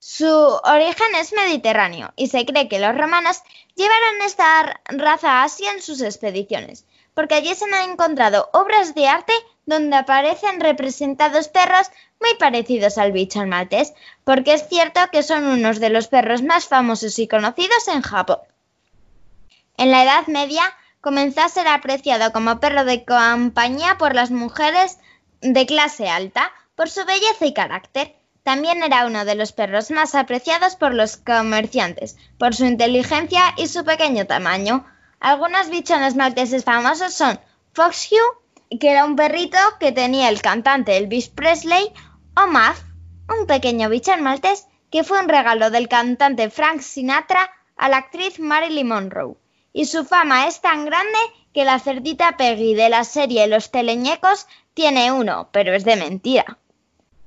Su 0.00 0.60
origen 0.62 1.14
es 1.16 1.32
mediterráneo 1.32 2.12
y 2.14 2.28
se 2.28 2.46
cree 2.46 2.68
que 2.68 2.78
los 2.78 2.96
romanos 2.96 3.42
llevaron 3.74 4.22
esta 4.24 4.80
raza 4.84 5.32
a 5.32 5.44
Asia 5.44 5.72
en 5.72 5.82
sus 5.82 6.00
expediciones, 6.00 6.86
porque 7.14 7.34
allí 7.34 7.52
se 7.54 7.64
han 7.64 7.90
encontrado 7.90 8.48
obras 8.52 8.94
de 8.94 9.08
arte 9.08 9.32
donde 9.66 9.96
aparecen 9.96 10.60
representados 10.60 11.48
perros 11.48 11.90
muy 12.20 12.34
parecidos 12.38 12.98
al 12.98 13.12
bichon 13.12 13.48
maltés, 13.48 13.94
porque 14.24 14.54
es 14.54 14.68
cierto 14.68 15.00
que 15.12 15.22
son 15.22 15.46
unos 15.46 15.80
de 15.80 15.90
los 15.90 16.08
perros 16.08 16.42
más 16.42 16.66
famosos 16.66 17.18
y 17.18 17.28
conocidos 17.28 17.88
en 17.88 18.02
Japón. 18.02 18.38
En 19.76 19.90
la 19.90 20.02
Edad 20.02 20.26
Media, 20.26 20.62
comenzó 21.00 21.42
a 21.42 21.48
ser 21.48 21.68
apreciado 21.68 22.32
como 22.32 22.60
perro 22.60 22.84
de 22.84 23.04
compañía 23.04 23.96
por 23.98 24.14
las 24.14 24.30
mujeres 24.30 24.98
de 25.40 25.66
clase 25.66 26.08
alta 26.08 26.52
por 26.74 26.90
su 26.90 27.04
belleza 27.04 27.46
y 27.46 27.54
carácter. 27.54 28.14
También 28.42 28.82
era 28.82 29.06
uno 29.06 29.24
de 29.24 29.34
los 29.34 29.52
perros 29.52 29.90
más 29.90 30.14
apreciados 30.14 30.76
por 30.76 30.94
los 30.94 31.16
comerciantes, 31.16 32.16
por 32.38 32.54
su 32.54 32.64
inteligencia 32.64 33.42
y 33.56 33.68
su 33.68 33.84
pequeño 33.84 34.26
tamaño. 34.26 34.84
Algunos 35.20 35.70
bichones 35.70 36.14
malteses 36.14 36.64
famosos 36.64 37.14
son 37.14 37.38
Foxhue, 37.72 38.18
que 38.80 38.90
era 38.90 39.04
un 39.04 39.16
perrito 39.16 39.58
que 39.80 39.92
tenía 39.92 40.28
el 40.28 40.42
cantante 40.42 40.96
Elvis 40.96 41.28
Presley, 41.28 41.92
o 42.40 42.46
Muff, 42.46 42.78
un 43.36 43.46
pequeño 43.46 43.88
bichón 43.88 44.22
maltés 44.22 44.68
que 44.92 45.02
fue 45.02 45.18
un 45.18 45.28
regalo 45.28 45.70
del 45.70 45.88
cantante 45.88 46.50
Frank 46.50 46.80
Sinatra 46.80 47.50
a 47.76 47.88
la 47.88 47.96
actriz 47.96 48.38
Marilyn 48.38 48.86
Monroe 48.86 49.36
y 49.72 49.86
su 49.86 50.04
fama 50.04 50.46
es 50.46 50.60
tan 50.60 50.84
grande 50.84 51.18
que 51.52 51.64
la 51.64 51.80
cerdita 51.80 52.36
Peggy 52.36 52.74
de 52.74 52.90
la 52.90 53.02
serie 53.02 53.48
Los 53.48 53.72
Teleñecos 53.72 54.46
tiene 54.74 55.10
uno, 55.10 55.48
pero 55.50 55.74
es 55.74 55.84
de 55.84 55.96
mentira. 55.96 56.58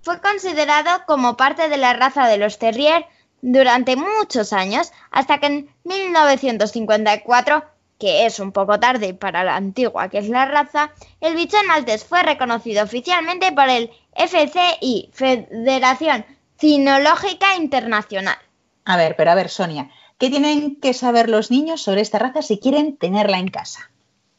Fue 0.01 0.21
considerado 0.21 1.05
como 1.05 1.35
parte 1.35 1.67
de 1.67 1.77
la 1.77 1.93
raza 1.93 2.27
de 2.27 2.37
los 2.37 2.57
Terrier 2.57 3.05
durante 3.41 3.97
muchos 3.97 4.53
años, 4.53 4.93
hasta 5.11 5.39
que 5.39 5.47
en 5.47 5.75
1954, 5.83 7.65
que 8.01 8.25
es 8.25 8.39
un 8.41 8.51
poco 8.51 8.79
tarde 8.79 9.13
para 9.13 9.45
la 9.45 9.55
antigua 9.55 10.09
que 10.09 10.17
es 10.17 10.27
la 10.27 10.45
raza, 10.45 10.91
el 11.21 11.35
bichón 11.35 11.67
maltés 11.67 12.03
fue 12.03 12.23
reconocido 12.23 12.83
oficialmente 12.83 13.53
por 13.53 13.69
el 13.69 13.91
FCI, 14.15 15.11
Federación 15.13 16.25
Cinológica 16.59 17.55
Internacional. 17.55 18.37
A 18.83 18.97
ver, 18.97 19.15
pero 19.15 19.31
a 19.31 19.35
ver, 19.35 19.49
Sonia, 19.49 19.89
¿Qué 20.21 20.29
tienen 20.29 20.75
que 20.75 20.93
saber 20.93 21.29
los 21.29 21.49
niños 21.49 21.81
sobre 21.81 22.01
esta 22.01 22.19
raza 22.19 22.43
si 22.43 22.59
quieren 22.59 22.95
tenerla 22.95 23.39
en 23.39 23.47
casa? 23.47 23.89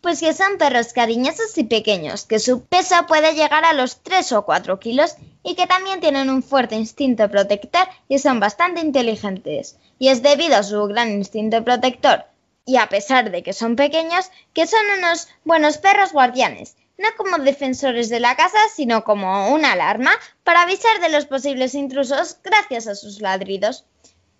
Pues 0.01 0.20
que 0.20 0.33
son 0.33 0.57
perros 0.57 0.92
cariñosos 0.92 1.59
y 1.59 1.64
pequeños, 1.64 2.25
que 2.25 2.38
su 2.38 2.62
peso 2.62 2.94
puede 3.09 3.35
llegar 3.35 3.64
a 3.64 3.72
los 3.72 4.01
3 4.05 4.31
o 4.31 4.44
4 4.44 4.79
kilos 4.79 5.16
y 5.42 5.57
que 5.57 5.66
también 5.66 5.98
tienen 5.98 6.31
un 6.31 6.44
fuerte 6.44 6.77
instinto 6.77 7.29
protector 7.29 7.88
y 8.09 8.20
son 8.20 8.38
bastante 8.38 8.81
inteligentes. 8.81 9.77
Y 9.98 10.07
es 10.07 10.22
debido 10.22 10.55
a 10.55 10.62
su 10.62 10.87
gran 10.87 11.11
instinto 11.11 11.64
protector 11.64 12.27
y 12.64 12.77
a 12.77 12.88
pesar 12.88 13.31
de 13.31 13.42
que 13.42 13.53
son 13.53 13.77
pequeños, 13.77 14.31
que 14.53 14.66
son 14.66 14.85
unos 14.98 15.29
buenos 15.44 15.79
perros 15.79 16.12
guardianes, 16.12 16.77
no 16.98 17.09
como 17.16 17.38
defensores 17.38 18.09
de 18.09 18.20
la 18.20 18.37
casa, 18.37 18.59
sino 18.75 19.05
como 19.05 19.48
una 19.48 19.72
alarma 19.72 20.12
para 20.44 20.62
avisar 20.62 21.01
de 21.01 21.09
los 21.09 21.27
posibles 21.27 21.75
intrusos 21.75 22.38
gracias 22.42 22.87
a 22.87 22.94
sus 22.94 23.20
ladridos. 23.20 23.85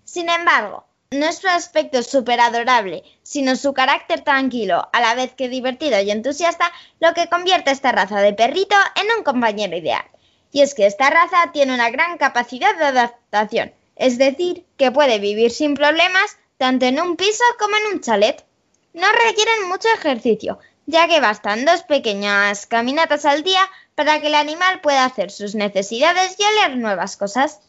Sin 0.05 0.29
embargo, 0.29 0.87
no 1.11 1.27
es 1.27 1.39
su 1.39 1.49
aspecto 1.49 2.03
súper 2.03 2.41
adorable, 2.41 3.03
sino 3.23 3.57
su 3.57 3.75
carácter 3.75 4.23
tranquilo, 4.23 4.89
a 4.93 5.01
la 5.01 5.15
vez 5.15 5.35
que 5.35 5.49
divertido 5.49 6.01
y 6.01 6.11
entusiasta, 6.11 6.73
lo 7.01 7.13
que 7.15 7.29
convierte 7.29 7.71
a 7.71 7.73
esta 7.73 7.93
raza 7.93 8.21
de 8.21 8.33
perrito 8.33 8.77
en 8.95 9.07
un 9.19 9.25
compañero 9.25 9.77
ideal. 9.77 10.05
Y 10.53 10.63
es 10.63 10.75
que 10.75 10.87
esta 10.87 11.11
raza 11.11 11.51
tiene 11.53 11.75
una 11.75 11.91
gran 11.91 12.19
capacidad 12.19 12.77
de 12.77 12.85
adaptación, 12.85 13.75
es 13.97 14.19
decir, 14.19 14.65
que 14.77 14.91
puede 14.91 15.19
vivir 15.19 15.51
sin 15.51 15.75
problemas 15.75 16.39
tanto 16.59 16.87
en 16.87 17.01
un 17.01 17.17
piso 17.17 17.45
como 17.59 17.77
en 17.77 17.95
un 17.95 18.01
chalet. 18.01 18.45
No 18.93 19.07
requieren 19.27 19.69
mucho 19.69 19.89
ejercicio, 19.89 20.59
ya 20.87 21.09
que 21.09 21.21
bastan 21.21 21.65
dos 21.65 21.83
pequeñas 21.83 22.67
caminatas 22.67 23.25
al 23.25 23.43
día 23.43 23.69
para 23.95 24.21
que 24.21 24.29
el 24.29 24.35
animal 24.35 24.81
pueda 24.81 25.05
hacer 25.05 25.31
sus 25.31 25.55
necesidades 25.55 26.37
y 26.39 26.45
oler 26.45 26.77
nuevas 26.77 27.17
cosas. 27.17 27.61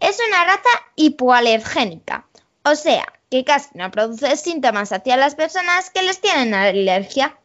Es 0.00 0.18
una 0.28 0.44
raza 0.44 0.68
hipoalergénica, 0.96 2.26
o 2.64 2.74
sea, 2.74 3.04
que 3.30 3.44
casi 3.44 3.70
no 3.74 3.90
produce 3.90 4.36
síntomas 4.36 4.92
hacia 4.92 5.16
las 5.16 5.34
personas 5.34 5.90
que 5.90 6.02
les 6.02 6.20
tienen 6.20 6.54
alergia. 6.54 7.38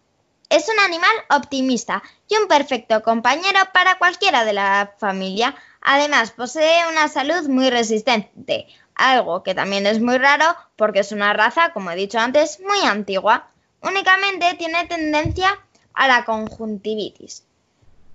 Es 0.49 0.69
un 0.69 0.79
animal 0.79 1.11
optimista 1.29 2.01
y 2.27 2.35
un 2.37 2.47
perfecto 2.47 3.03
compañero 3.03 3.59
para 3.73 3.97
cualquiera 3.97 4.45
de 4.45 4.53
la 4.53 4.93
familia. 4.97 5.55
Además, 5.81 6.31
posee 6.31 6.87
una 6.89 7.07
salud 7.09 7.47
muy 7.49 7.69
resistente, 7.69 8.67
algo 8.97 9.43
que 9.43 9.55
también 9.55 9.85
es 9.87 10.01
muy 10.01 10.17
raro 10.17 10.55
porque 10.75 10.99
es 10.99 11.11
una 11.11 11.33
raza, 11.33 11.71
como 11.73 11.91
he 11.91 11.95
dicho 11.95 12.19
antes, 12.19 12.59
muy 12.59 12.79
antigua. 12.85 13.47
Únicamente 13.81 14.55
tiene 14.57 14.85
tendencia 14.87 15.59
a 15.93 16.07
la 16.07 16.25
conjuntivitis. 16.25 17.43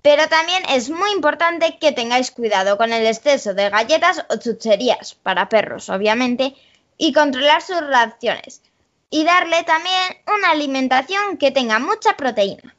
Pero 0.03 0.29
también 0.29 0.65
es 0.69 0.91
muy 0.91 1.13
importante 1.13 1.79
que 1.79 1.93
tengáis 1.93 2.33
cuidado 2.33 2.77
con 2.77 2.93
el 2.93 3.07
exceso 3.07 3.55
de 3.55 3.71
galletas 3.71 4.25
o 4.29 4.37
chucherías, 4.37 5.15
para 5.15 5.49
perros 5.49 5.89
obviamente, 5.89 6.55
y 6.99 7.13
controlar 7.13 7.63
sus 7.63 7.81
reacciones 7.81 8.63
y 9.11 9.25
darle 9.25 9.63
también 9.65 10.03
una 10.27 10.51
alimentación 10.51 11.37
que 11.37 11.51
tenga 11.51 11.79
mucha 11.79 12.17
proteína. 12.17 12.75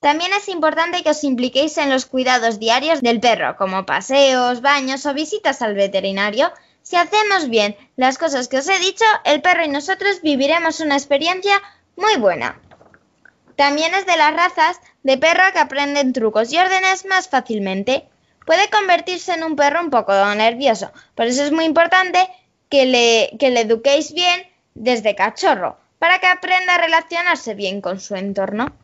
También 0.00 0.32
es 0.32 0.48
importante 0.48 1.02
que 1.02 1.10
os 1.10 1.24
impliquéis 1.24 1.78
en 1.78 1.90
los 1.90 2.06
cuidados 2.06 2.58
diarios 2.58 3.00
del 3.00 3.20
perro, 3.20 3.56
como 3.56 3.86
paseos, 3.86 4.60
baños 4.60 5.06
o 5.06 5.14
visitas 5.14 5.62
al 5.62 5.74
veterinario. 5.74 6.52
Si 6.84 6.96
hacemos 6.96 7.48
bien 7.48 7.76
las 7.96 8.18
cosas 8.18 8.46
que 8.46 8.58
os 8.58 8.68
he 8.68 8.78
dicho, 8.78 9.06
el 9.24 9.40
perro 9.40 9.64
y 9.64 9.68
nosotros 9.68 10.20
viviremos 10.22 10.80
una 10.80 10.96
experiencia 10.96 11.60
muy 11.96 12.16
buena. 12.16 12.60
También 13.56 13.94
es 13.94 14.04
de 14.04 14.18
las 14.18 14.34
razas 14.34 14.80
de 15.02 15.16
perro 15.16 15.44
que 15.54 15.60
aprenden 15.60 16.12
trucos 16.12 16.52
y 16.52 16.58
órdenes 16.58 17.06
más 17.06 17.28
fácilmente. 17.28 18.06
Puede 18.44 18.68
convertirse 18.68 19.32
en 19.32 19.44
un 19.44 19.56
perro 19.56 19.80
un 19.80 19.88
poco 19.88 20.12
nervioso, 20.34 20.92
por 21.14 21.24
eso 21.24 21.42
es 21.42 21.52
muy 21.52 21.64
importante 21.64 22.28
que 22.68 22.84
le, 22.84 23.30
que 23.38 23.48
le 23.48 23.62
eduquéis 23.62 24.12
bien 24.12 24.42
desde 24.74 25.14
cachorro, 25.14 25.78
para 25.98 26.18
que 26.18 26.26
aprenda 26.26 26.74
a 26.74 26.78
relacionarse 26.78 27.54
bien 27.54 27.80
con 27.80 27.98
su 27.98 28.14
entorno. 28.14 28.74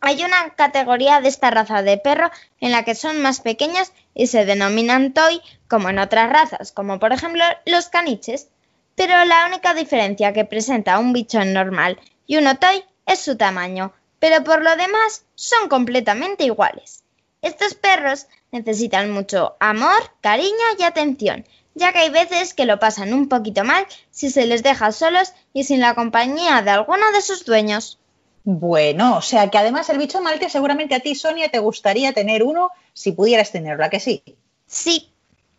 Hay 0.00 0.24
una 0.24 0.50
categoría 0.56 1.20
de 1.20 1.28
esta 1.28 1.50
raza 1.50 1.82
de 1.82 1.96
perro 1.96 2.32
en 2.58 2.72
la 2.72 2.84
que 2.84 2.96
son 2.96 3.22
más 3.22 3.40
pequeños 3.40 3.92
y 4.14 4.26
se 4.26 4.44
denominan 4.44 5.12
toy, 5.12 5.40
como 5.68 5.88
en 5.88 5.98
otras 5.98 6.30
razas, 6.30 6.72
como 6.72 6.98
por 6.98 7.12
ejemplo 7.12 7.44
los 7.66 7.88
caniches. 7.88 8.48
Pero 8.94 9.24
la 9.24 9.46
única 9.46 9.72
diferencia 9.74 10.32
que 10.32 10.44
presenta 10.44 10.98
un 10.98 11.12
bichón 11.12 11.52
normal 11.52 11.98
y 12.26 12.36
un 12.36 12.46
otoy 12.46 12.84
es 13.06 13.20
su 13.20 13.36
tamaño, 13.36 13.92
pero 14.18 14.44
por 14.44 14.62
lo 14.62 14.76
demás 14.76 15.24
son 15.34 15.68
completamente 15.68 16.44
iguales. 16.44 17.04
Estos 17.42 17.74
perros 17.74 18.26
necesitan 18.52 19.10
mucho 19.10 19.56
amor, 19.60 20.12
cariño 20.20 20.66
y 20.78 20.82
atención, 20.82 21.46
ya 21.74 21.92
que 21.92 22.00
hay 22.00 22.10
veces 22.10 22.52
que 22.52 22.66
lo 22.66 22.78
pasan 22.78 23.14
un 23.14 23.28
poquito 23.28 23.64
mal 23.64 23.86
si 24.10 24.30
se 24.30 24.46
les 24.46 24.62
deja 24.62 24.92
solos 24.92 25.32
y 25.54 25.64
sin 25.64 25.80
la 25.80 25.94
compañía 25.94 26.60
de 26.62 26.70
alguno 26.70 27.10
de 27.12 27.22
sus 27.22 27.44
dueños. 27.44 27.99
Bueno, 28.44 29.18
o 29.18 29.22
sea 29.22 29.50
que 29.50 29.58
además 29.58 29.90
el 29.90 29.98
bicho 29.98 30.20
malte 30.20 30.48
seguramente 30.48 30.94
a 30.94 31.00
ti, 31.00 31.14
Sonia, 31.14 31.50
te 31.50 31.58
gustaría 31.58 32.12
tener 32.12 32.42
uno 32.42 32.70
si 32.92 33.12
pudieras 33.12 33.52
tenerlo, 33.52 33.84
¿a 33.84 33.90
que 33.90 34.00
sí? 34.00 34.22
Sí. 34.66 35.12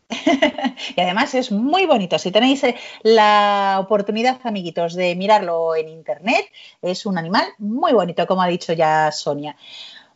y 0.96 1.00
además 1.00 1.34
es 1.36 1.52
muy 1.52 1.86
bonito. 1.86 2.18
Si 2.18 2.32
tenéis 2.32 2.64
eh, 2.64 2.76
la 3.04 3.78
oportunidad, 3.80 4.40
amiguitos, 4.44 4.96
de 4.96 5.16
mirarlo 5.16 5.76
en 5.76 5.90
internet, 5.90 6.46
es 6.82 7.06
un 7.06 7.18
animal 7.18 7.46
muy 7.60 7.94
bonito, 7.94 8.26
como 8.26 8.42
ha 8.42 8.48
dicho 8.48 8.74
ya 8.74 9.12
Sonia. 9.12 9.56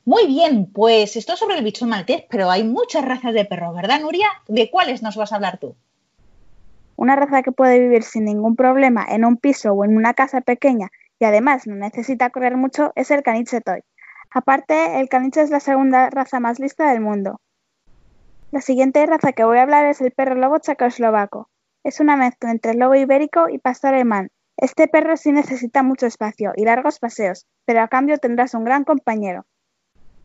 Muy 0.03 0.27
bien, 0.27 0.65
pues 0.67 1.15
esto 1.15 1.35
sobre 1.35 1.57
el 1.57 1.63
bicho 1.63 1.85
maltés, 1.85 2.23
pero 2.29 2.49
hay 2.51 2.63
muchas 2.63 3.05
razas 3.05 3.33
de 3.33 3.45
perros, 3.45 3.75
¿verdad, 3.75 4.01
Nuria? 4.01 4.27
¿De 4.47 4.69
cuáles 4.69 5.01
nos 5.01 5.15
vas 5.15 5.31
a 5.31 5.35
hablar 5.35 5.59
tú? 5.59 5.75
Una 6.95 7.15
raza 7.15 7.41
que 7.41 7.51
puede 7.51 7.79
vivir 7.79 8.03
sin 8.03 8.25
ningún 8.25 8.55
problema 8.55 9.05
en 9.09 9.25
un 9.25 9.37
piso 9.37 9.73
o 9.73 9.83
en 9.83 9.97
una 9.97 10.13
casa 10.13 10.41
pequeña 10.41 10.91
y 11.19 11.25
además 11.25 11.67
no 11.67 11.75
necesita 11.75 12.29
correr 12.29 12.57
mucho 12.57 12.91
es 12.95 13.11
el 13.11 13.23
caniche 13.23 13.61
toy. 13.61 13.81
Aparte, 14.31 14.99
el 14.99 15.09
caniche 15.09 15.41
es 15.41 15.49
la 15.49 15.59
segunda 15.59 16.09
raza 16.09 16.39
más 16.39 16.59
lista 16.59 16.89
del 16.89 17.01
mundo. 17.01 17.39
La 18.51 18.61
siguiente 18.61 19.05
raza 19.05 19.33
que 19.33 19.43
voy 19.43 19.57
a 19.57 19.63
hablar 19.63 19.85
es 19.85 20.01
el 20.01 20.11
perro 20.11 20.35
lobo 20.35 20.59
checoslovaco. 20.59 21.49
Es 21.83 21.99
una 21.99 22.15
mezcla 22.15 22.51
entre 22.51 22.73
lobo 22.73 22.95
ibérico 22.95 23.49
y 23.49 23.59
pastor 23.59 23.93
alemán. 23.93 24.29
Este 24.57 24.87
perro 24.87 25.17
sí 25.17 25.31
necesita 25.31 25.83
mucho 25.83 26.05
espacio 26.05 26.53
y 26.55 26.65
largos 26.65 26.99
paseos, 26.99 27.45
pero 27.65 27.81
a 27.81 27.87
cambio 27.87 28.17
tendrás 28.17 28.53
un 28.53 28.63
gran 28.63 28.83
compañero. 28.83 29.45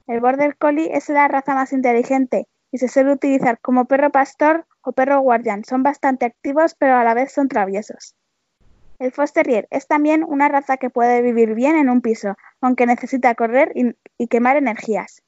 El 0.07 0.21
border 0.21 0.57
collie 0.57 0.97
es 0.97 1.09
la 1.09 1.29
raza 1.29 1.55
más 1.55 1.73
inteligente 1.73 2.47
y 2.73 2.79
se 2.79 2.89
suele 2.89 3.13
utilizar 3.13 3.61
como 3.61 3.87
perro 3.87 4.11
pastor 4.11 4.67
o 4.83 4.93
perro 4.93 5.21
guardián. 5.21 5.65
Son 5.65 5.83
bastante 5.83 6.27
activos, 6.27 6.75
pero 6.75 6.97
a 6.97 7.05
la 7.05 7.15
vez 7.15 7.33
son 7.33 7.49
traviesos. 7.49 8.15
El 9.01 9.13
Fox 9.13 9.33
es 9.71 9.87
también 9.87 10.23
una 10.29 10.49
raza 10.49 10.77
que 10.77 10.91
puede 10.91 11.23
vivir 11.23 11.55
bien 11.55 11.75
en 11.75 11.89
un 11.89 12.03
piso, 12.03 12.37
aunque 12.61 12.85
necesita 12.85 13.35
correr 13.35 13.73
y, 13.75 14.27
quemar 14.27 14.59
energías. 14.59 15.23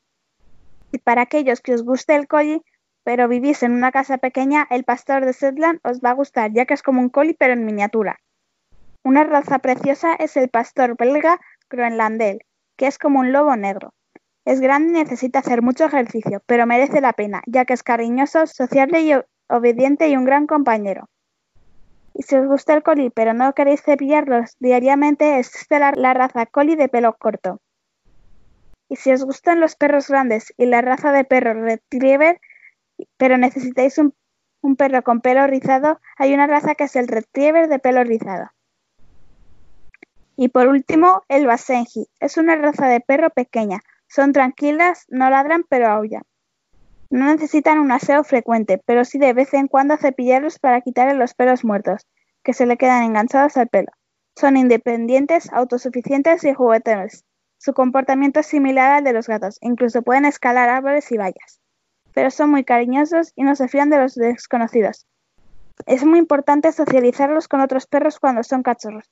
Y 0.92 0.98
para 0.98 1.22
aquellos 1.22 1.62
que 1.62 1.72
os 1.72 1.82
guste 1.82 2.14
el 2.14 2.28
collie, 2.28 2.62
pero 3.02 3.28
vivís 3.28 3.62
en 3.62 3.72
una 3.72 3.90
casa 3.90 4.18
pequeña, 4.18 4.66
el 4.68 4.84
pastor 4.84 5.24
de 5.24 5.32
Shetland 5.32 5.80
os 5.84 6.02
va 6.02 6.10
a 6.10 6.14
gustar, 6.14 6.52
ya 6.52 6.66
que 6.66 6.74
es 6.74 6.82
como 6.82 7.00
un 7.00 7.08
collie 7.08 7.34
pero 7.38 7.54
en 7.54 7.64
miniatura. 7.64 8.20
Una 9.04 9.24
raza 9.24 9.60
preciosa 9.60 10.16
es 10.16 10.36
el 10.36 10.50
pastor 10.50 10.94
belga 10.98 11.40
groenlandel, 11.70 12.44
que 12.76 12.88
es 12.88 12.98
como 12.98 13.20
un 13.20 13.32
lobo 13.32 13.56
negro. 13.56 13.94
Es 14.44 14.60
grande 14.60 14.90
y 14.90 15.02
necesita 15.02 15.38
hacer 15.38 15.62
mucho 15.62 15.86
ejercicio, 15.86 16.42
pero 16.44 16.66
merece 16.66 17.00
la 17.00 17.14
pena, 17.14 17.42
ya 17.46 17.64
que 17.64 17.72
es 17.72 17.82
cariñoso, 17.82 18.46
sociable 18.46 19.00
y 19.00 19.14
obediente 19.48 20.10
y 20.10 20.16
un 20.18 20.26
gran 20.26 20.46
compañero. 20.46 21.08
Y 22.14 22.22
si 22.22 22.36
os 22.36 22.46
gusta 22.46 22.74
el 22.74 22.82
collie 22.82 23.10
pero 23.10 23.32
no 23.34 23.54
queréis 23.54 23.82
cepillarlos 23.82 24.56
diariamente, 24.58 25.38
existe 25.38 25.78
la, 25.78 25.92
la 25.92 26.14
raza 26.14 26.46
collie 26.46 26.76
de 26.76 26.88
pelo 26.88 27.16
corto. 27.16 27.60
Y 28.88 28.96
si 28.96 29.12
os 29.12 29.24
gustan 29.24 29.60
los 29.60 29.74
perros 29.76 30.08
grandes 30.08 30.52
y 30.56 30.66
la 30.66 30.82
raza 30.82 31.12
de 31.12 31.24
perro 31.24 31.54
retriever, 31.54 32.40
pero 33.16 33.38
necesitáis 33.38 33.96
un, 33.98 34.14
un 34.60 34.76
perro 34.76 35.02
con 35.02 35.20
pelo 35.20 35.46
rizado, 35.46 36.00
hay 36.16 36.34
una 36.34 36.46
raza 36.46 36.74
que 36.74 36.84
es 36.84 36.96
el 36.96 37.08
retriever 37.08 37.68
de 37.68 37.78
pelo 37.78 38.04
rizado. 38.04 38.50
Y 40.36 40.48
por 40.48 40.68
último, 40.68 41.22
el 41.28 41.46
Basenji. 41.46 42.08
Es 42.20 42.36
una 42.36 42.56
raza 42.56 42.86
de 42.88 43.00
perro 43.00 43.30
pequeña. 43.30 43.80
Son 44.08 44.32
tranquilas, 44.32 45.04
no 45.08 45.30
ladran, 45.30 45.64
pero 45.68 45.88
aullan. 45.88 46.22
No 47.12 47.26
necesitan 47.26 47.78
un 47.78 47.92
aseo 47.92 48.24
frecuente, 48.24 48.80
pero 48.86 49.04
sí 49.04 49.18
de 49.18 49.34
vez 49.34 49.52
en 49.52 49.68
cuando 49.68 49.98
cepillarlos 49.98 50.58
para 50.58 50.80
quitarle 50.80 51.12
los 51.12 51.34
pelos 51.34 51.62
muertos, 51.62 52.06
que 52.42 52.54
se 52.54 52.64
le 52.64 52.78
quedan 52.78 53.02
enganchados 53.02 53.58
al 53.58 53.68
pelo. 53.68 53.92
Son 54.34 54.56
independientes, 54.56 55.52
autosuficientes 55.52 56.42
y 56.44 56.54
juguetones. 56.54 57.26
Su 57.58 57.74
comportamiento 57.74 58.40
es 58.40 58.46
similar 58.46 58.92
al 58.92 59.04
de 59.04 59.12
los 59.12 59.26
gatos, 59.26 59.58
incluso 59.60 60.00
pueden 60.00 60.24
escalar 60.24 60.70
árboles 60.70 61.12
y 61.12 61.18
vallas. 61.18 61.60
Pero 62.14 62.30
son 62.30 62.48
muy 62.48 62.64
cariñosos 62.64 63.34
y 63.36 63.42
no 63.42 63.56
se 63.56 63.68
fían 63.68 63.90
de 63.90 63.98
los 63.98 64.14
desconocidos. 64.14 65.06
Es 65.84 66.06
muy 66.06 66.18
importante 66.18 66.72
socializarlos 66.72 67.46
con 67.46 67.60
otros 67.60 67.86
perros 67.86 68.18
cuando 68.20 68.42
son 68.42 68.62
cachorros, 68.62 69.10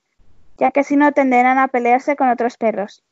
ya 0.56 0.70
que 0.70 0.84
si 0.84 0.96
no 0.96 1.12
tenderán 1.12 1.58
a 1.58 1.68
pelearse 1.68 2.16
con 2.16 2.30
otros 2.30 2.56
perros. 2.56 3.04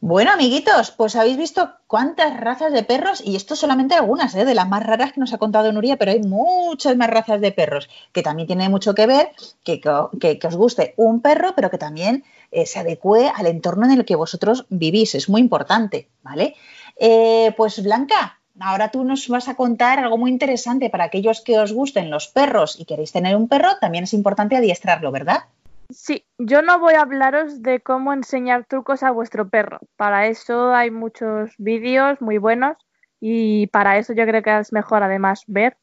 Bueno, 0.00 0.30
amiguitos, 0.30 0.92
pues 0.92 1.16
habéis 1.16 1.36
visto 1.36 1.72
cuántas 1.88 2.38
razas 2.38 2.72
de 2.72 2.84
perros, 2.84 3.20
y 3.24 3.34
esto 3.34 3.56
solamente 3.56 3.96
algunas, 3.96 4.32
¿eh? 4.36 4.44
de 4.44 4.54
las 4.54 4.68
más 4.68 4.84
raras 4.84 5.12
que 5.12 5.18
nos 5.18 5.32
ha 5.32 5.38
contado 5.38 5.72
Nuria, 5.72 5.96
pero 5.96 6.12
hay 6.12 6.20
muchas 6.20 6.96
más 6.96 7.10
razas 7.10 7.40
de 7.40 7.50
perros, 7.50 7.90
que 8.12 8.22
también 8.22 8.46
tiene 8.46 8.68
mucho 8.68 8.94
que 8.94 9.08
ver 9.08 9.32
que, 9.64 9.80
que, 9.80 10.46
os 10.46 10.56
guste 10.56 10.94
un 10.96 11.20
perro, 11.20 11.52
pero 11.56 11.68
que 11.68 11.78
también 11.78 12.22
eh, 12.52 12.64
se 12.64 12.78
adecue 12.78 13.28
al 13.34 13.46
entorno 13.46 13.86
en 13.86 13.98
el 13.98 14.04
que 14.04 14.14
vosotros 14.14 14.66
vivís, 14.68 15.16
es 15.16 15.28
muy 15.28 15.40
importante, 15.40 16.08
¿vale? 16.22 16.54
Eh, 16.96 17.52
pues 17.56 17.82
Blanca, 17.82 18.38
ahora 18.60 18.92
tú 18.92 19.02
nos 19.02 19.26
vas 19.28 19.48
a 19.48 19.56
contar 19.56 19.98
algo 19.98 20.16
muy 20.16 20.30
interesante 20.30 20.90
para 20.90 21.04
aquellos 21.04 21.40
que 21.40 21.58
os 21.58 21.72
gusten 21.72 22.08
los 22.08 22.28
perros 22.28 22.78
y 22.78 22.84
queréis 22.84 23.10
tener 23.10 23.34
un 23.34 23.48
perro, 23.48 23.70
también 23.80 24.04
es 24.04 24.14
importante 24.14 24.56
adiestrarlo, 24.56 25.10
¿verdad? 25.10 25.46
Sí, 25.90 26.26
yo 26.36 26.60
no 26.60 26.78
voy 26.78 26.94
a 26.94 27.00
hablaros 27.00 27.62
de 27.62 27.80
cómo 27.80 28.12
enseñar 28.12 28.66
trucos 28.66 29.02
a 29.02 29.10
vuestro 29.10 29.48
perro. 29.48 29.78
Para 29.96 30.26
eso 30.26 30.74
hay 30.74 30.90
muchos 30.90 31.54
vídeos 31.56 32.20
muy 32.20 32.36
buenos 32.36 32.76
y 33.20 33.68
para 33.68 33.96
eso 33.96 34.12
yo 34.12 34.26
creo 34.26 34.42
que 34.42 34.58
es 34.58 34.70
mejor 34.70 35.02
además 35.02 35.44
ver. 35.46 35.78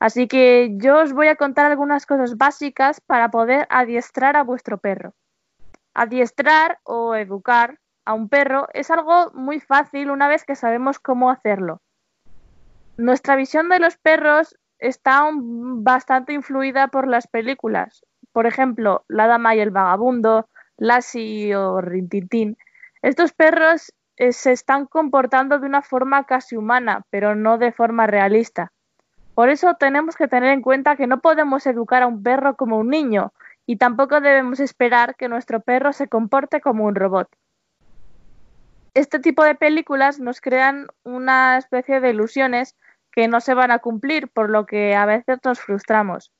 Así 0.00 0.26
que 0.26 0.72
yo 0.78 1.02
os 1.02 1.12
voy 1.12 1.28
a 1.28 1.36
contar 1.36 1.66
algunas 1.66 2.04
cosas 2.04 2.36
básicas 2.36 3.00
para 3.00 3.30
poder 3.30 3.68
adiestrar 3.70 4.36
a 4.36 4.42
vuestro 4.42 4.78
perro. 4.78 5.14
Adiestrar 5.94 6.80
o 6.82 7.14
educar 7.14 7.78
a 8.04 8.12
un 8.12 8.28
perro 8.28 8.66
es 8.74 8.90
algo 8.90 9.30
muy 9.34 9.60
fácil 9.60 10.10
una 10.10 10.26
vez 10.26 10.44
que 10.44 10.56
sabemos 10.56 10.98
cómo 10.98 11.30
hacerlo. 11.30 11.80
Nuestra 12.96 13.36
visión 13.36 13.68
de 13.68 13.78
los 13.78 13.96
perros 13.98 14.58
está 14.80 15.30
bastante 15.32 16.32
influida 16.32 16.88
por 16.88 17.06
las 17.06 17.28
películas 17.28 18.04
por 18.34 18.46
ejemplo, 18.46 19.04
la 19.06 19.28
dama 19.28 19.54
y 19.54 19.60
el 19.60 19.70
vagabundo, 19.70 20.48
Lassie 20.76 21.54
o 21.54 21.80
Rintintín, 21.80 22.58
estos 23.00 23.32
perros 23.32 23.94
eh, 24.16 24.32
se 24.32 24.50
están 24.50 24.86
comportando 24.86 25.60
de 25.60 25.66
una 25.66 25.82
forma 25.82 26.24
casi 26.24 26.56
humana, 26.56 27.06
pero 27.10 27.36
no 27.36 27.58
de 27.58 27.70
forma 27.70 28.08
realista. 28.08 28.72
Por 29.36 29.50
eso 29.50 29.74
tenemos 29.78 30.16
que 30.16 30.26
tener 30.26 30.50
en 30.50 30.62
cuenta 30.62 30.96
que 30.96 31.06
no 31.06 31.20
podemos 31.20 31.64
educar 31.68 32.02
a 32.02 32.08
un 32.08 32.24
perro 32.24 32.56
como 32.56 32.76
un 32.76 32.90
niño 32.90 33.32
y 33.66 33.76
tampoco 33.76 34.20
debemos 34.20 34.58
esperar 34.58 35.14
que 35.14 35.28
nuestro 35.28 35.60
perro 35.60 35.92
se 35.92 36.08
comporte 36.08 36.60
como 36.60 36.86
un 36.86 36.96
robot. 36.96 37.28
Este 38.94 39.20
tipo 39.20 39.44
de 39.44 39.54
películas 39.54 40.18
nos 40.18 40.40
crean 40.40 40.88
una 41.04 41.56
especie 41.56 42.00
de 42.00 42.10
ilusiones 42.10 42.74
que 43.12 43.28
no 43.28 43.40
se 43.40 43.54
van 43.54 43.70
a 43.70 43.78
cumplir, 43.78 44.26
por 44.26 44.50
lo 44.50 44.66
que 44.66 44.96
a 44.96 45.06
veces 45.06 45.38
nos 45.44 45.60
frustramos. 45.60 46.32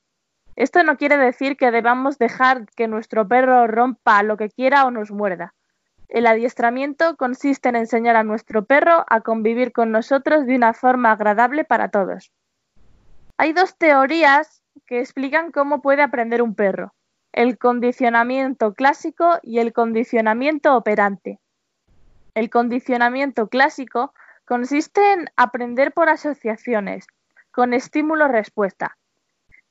Esto 0.57 0.83
no 0.85 0.97
quiere 0.97 1.17
decir 1.17 1.57
que 1.57 1.71
debamos 1.71 2.19
dejar 2.19 2.67
que 2.77 2.87
nuestro 2.88 3.27
perro 3.27 3.67
rompa 3.67 4.23
lo 4.23 4.37
que 4.37 4.51
quiera 4.51 4.87
o 4.87 4.90
nos 4.90 5.11
muerda. 5.11 5.55
El 6.09 6.27
adiestramiento 6.27 7.17
consiste 7.17 7.69
en 7.69 7.77
enseñar 7.77 8.14
a 8.14 8.23
nuestro 8.23 8.64
perro 8.64 9.05
a 9.09 9.21
convivir 9.23 9.73
con 9.73 9.90
nosotros 9.90 10.47
de 10.47 10.55
una 10.55 10.73
forma 10.73 11.11
agradable 11.11 11.64
para 11.64 11.88
todos. 11.88 12.31
Hay 13.37 13.53
dos 13.53 13.77
teorías 13.77 14.62
que 14.87 15.01
explican 15.01 15.51
cómo 15.51 15.83
puede 15.83 16.03
aprender 16.03 16.40
un 16.40 16.55
perro, 16.55 16.95
el 17.33 17.59
condicionamiento 17.59 18.75
clásico 18.75 19.38
y 19.43 19.59
el 19.59 19.73
condicionamiento 19.73 20.77
operante. 20.77 21.40
El 22.35 22.49
condicionamiento 22.49 23.49
clásico 23.49 24.14
consiste 24.45 25.12
en 25.12 25.27
aprender 25.37 25.93
por 25.93 26.09
asociaciones, 26.09 27.07
con 27.51 27.75
estímulo-respuesta. 27.75 28.97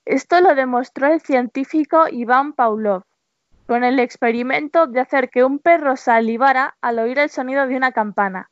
Esto 0.06 0.42
lo 0.42 0.54
demostró 0.56 1.08
el 1.08 1.22
científico 1.22 2.08
Iván 2.10 2.54
Pavlov 2.54 3.04
con 3.68 3.84
el 3.84 4.00
experimento 4.00 4.88
de 4.88 5.00
hacer 5.00 5.30
que 5.30 5.44
un 5.44 5.60
perro 5.60 5.96
salivara 5.96 6.76
al 6.82 7.00
oír 7.00 7.20
el 7.20 7.30
sonido 7.30 7.66
de 7.68 7.78
una 7.78 7.94
campana. 7.94 8.50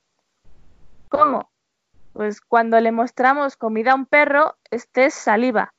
¿Cómo? 1.10 1.52
Pues 2.14 2.40
cuando 2.40 2.80
le 2.80 2.92
mostramos 2.92 3.58
comida 3.58 3.92
a 3.92 3.96
un 3.96 4.06
perro, 4.06 4.56
este 4.70 5.06
es 5.06 5.14
saliva. 5.14 5.74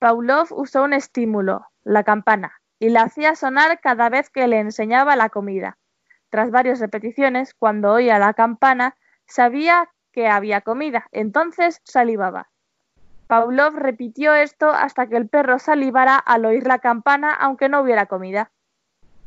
Pavlov 0.00 0.48
usó 0.50 0.82
un 0.82 0.92
estímulo, 0.92 1.66
la 1.84 2.02
campana, 2.02 2.60
y 2.78 2.88
la 2.88 3.02
hacía 3.02 3.36
sonar 3.36 3.80
cada 3.80 4.08
vez 4.08 4.30
que 4.30 4.46
le 4.48 4.58
enseñaba 4.58 5.16
la 5.16 5.30
comida. 5.30 5.78
Tras 6.28 6.50
varias 6.50 6.80
repeticiones, 6.80 7.54
cuando 7.54 7.92
oía 7.92 8.18
la 8.18 8.34
campana, 8.34 8.96
sabía 9.26 9.88
que 10.12 10.28
había 10.28 10.60
comida, 10.60 11.06
entonces 11.12 11.80
salivaba. 11.84 12.50
Pavlov 13.26 13.74
repitió 13.74 14.34
esto 14.34 14.70
hasta 14.70 15.08
que 15.08 15.16
el 15.16 15.28
perro 15.28 15.58
salivara 15.58 16.16
al 16.16 16.44
oír 16.44 16.66
la 16.66 16.78
campana 16.78 17.34
aunque 17.34 17.68
no 17.68 17.80
hubiera 17.80 18.06
comida. 18.06 18.52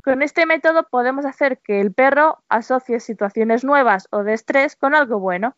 Con 0.03 0.21
este 0.21 0.45
método 0.45 0.88
podemos 0.89 1.25
hacer 1.25 1.59
que 1.59 1.81
el 1.81 1.93
perro 1.93 2.41
asocie 2.47 2.99
situaciones 2.99 3.63
nuevas 3.63 4.07
o 4.12 4.23
de 4.23 4.33
estrés 4.33 4.75
con 4.75 4.95
algo 4.95 5.19
bueno. 5.19 5.55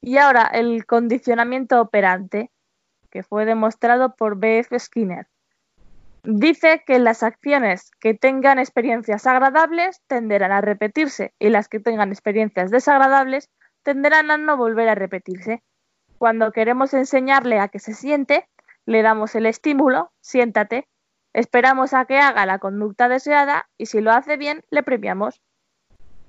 Y 0.00 0.18
ahora 0.18 0.44
el 0.44 0.86
condicionamiento 0.86 1.80
operante, 1.80 2.52
que 3.10 3.24
fue 3.24 3.44
demostrado 3.44 4.14
por 4.14 4.38
B.F. 4.38 4.78
Skinner. 4.78 5.26
Dice 6.22 6.84
que 6.86 6.98
las 6.98 7.22
acciones 7.22 7.90
que 8.00 8.14
tengan 8.14 8.58
experiencias 8.58 9.26
agradables 9.26 10.02
tenderán 10.06 10.52
a 10.52 10.60
repetirse 10.60 11.34
y 11.38 11.50
las 11.50 11.68
que 11.68 11.80
tengan 11.80 12.10
experiencias 12.10 12.70
desagradables 12.70 13.50
tenderán 13.82 14.30
a 14.30 14.36
no 14.36 14.56
volver 14.56 14.88
a 14.88 14.94
repetirse. 14.94 15.62
Cuando 16.18 16.52
queremos 16.52 16.94
enseñarle 16.94 17.60
a 17.60 17.68
que 17.68 17.78
se 17.78 17.92
siente, 17.92 18.48
le 18.86 19.02
damos 19.02 19.34
el 19.34 19.46
estímulo, 19.46 20.12
siéntate, 20.20 20.88
esperamos 21.32 21.92
a 21.92 22.06
que 22.06 22.18
haga 22.18 22.46
la 22.46 22.58
conducta 22.58 23.08
deseada 23.08 23.68
y 23.76 23.86
si 23.86 24.00
lo 24.00 24.12
hace 24.12 24.36
bien, 24.36 24.64
le 24.70 24.82
premiamos. 24.82 25.42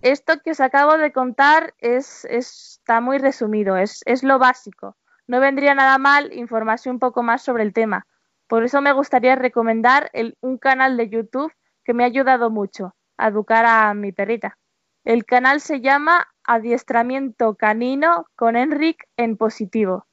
Esto 0.01 0.41
que 0.43 0.51
os 0.51 0.59
acabo 0.59 0.97
de 0.97 1.11
contar 1.11 1.73
es, 1.79 2.25
está 2.25 3.01
muy 3.01 3.17
resumido, 3.17 3.77
es, 3.77 4.03
lo 4.23 4.37
básico. 4.39 4.95
No 5.25 5.39
vendría 5.39 5.73
nada 5.73 5.97
mal 5.97 6.31
informarse 6.33 6.89
un 6.89 6.99
poco 6.99 7.23
más 7.23 7.41
sobre 7.41 7.63
el 7.63 7.73
tema. 7.73 8.05
Por 8.47 8.63
eso 8.63 8.81
me 8.81 8.93
gustaría 8.93 9.35
recomendar 9.35 10.11
un 10.41 10.57
canal 10.57 10.97
de 10.97 11.09
YouTube 11.09 11.51
que 11.83 11.93
me 11.93 12.03
ha 12.03 12.07
ayudado 12.07 12.49
mucho 12.49 12.95
a 13.17 13.27
educar 13.29 13.65
a 13.65 13.93
mi 13.93 14.11
perrita. 14.11 14.57
El 15.03 15.25
canal 15.25 15.61
se 15.61 15.81
llama 15.81 16.27
Adiestramiento 16.47 17.55
Canino 17.55 18.25
con 18.35 18.55
Enric 18.55 19.07
en 19.17 19.37
positivo. 19.37 20.05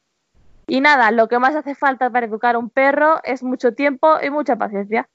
Y 0.67 0.81
nada, 0.81 1.11
lo 1.11 1.29
que 1.29 1.39
más 1.39 1.55
hace 1.55 1.75
falta 1.75 2.11
para 2.11 2.27
educar 2.27 2.57
a 2.57 2.59
un 2.59 2.71
perro 2.71 3.21
es 3.25 3.43
mucho 3.43 3.75
tiempo 3.75 4.17
y 4.23 4.31
mucha 4.31 4.57
paciencia. 4.57 5.09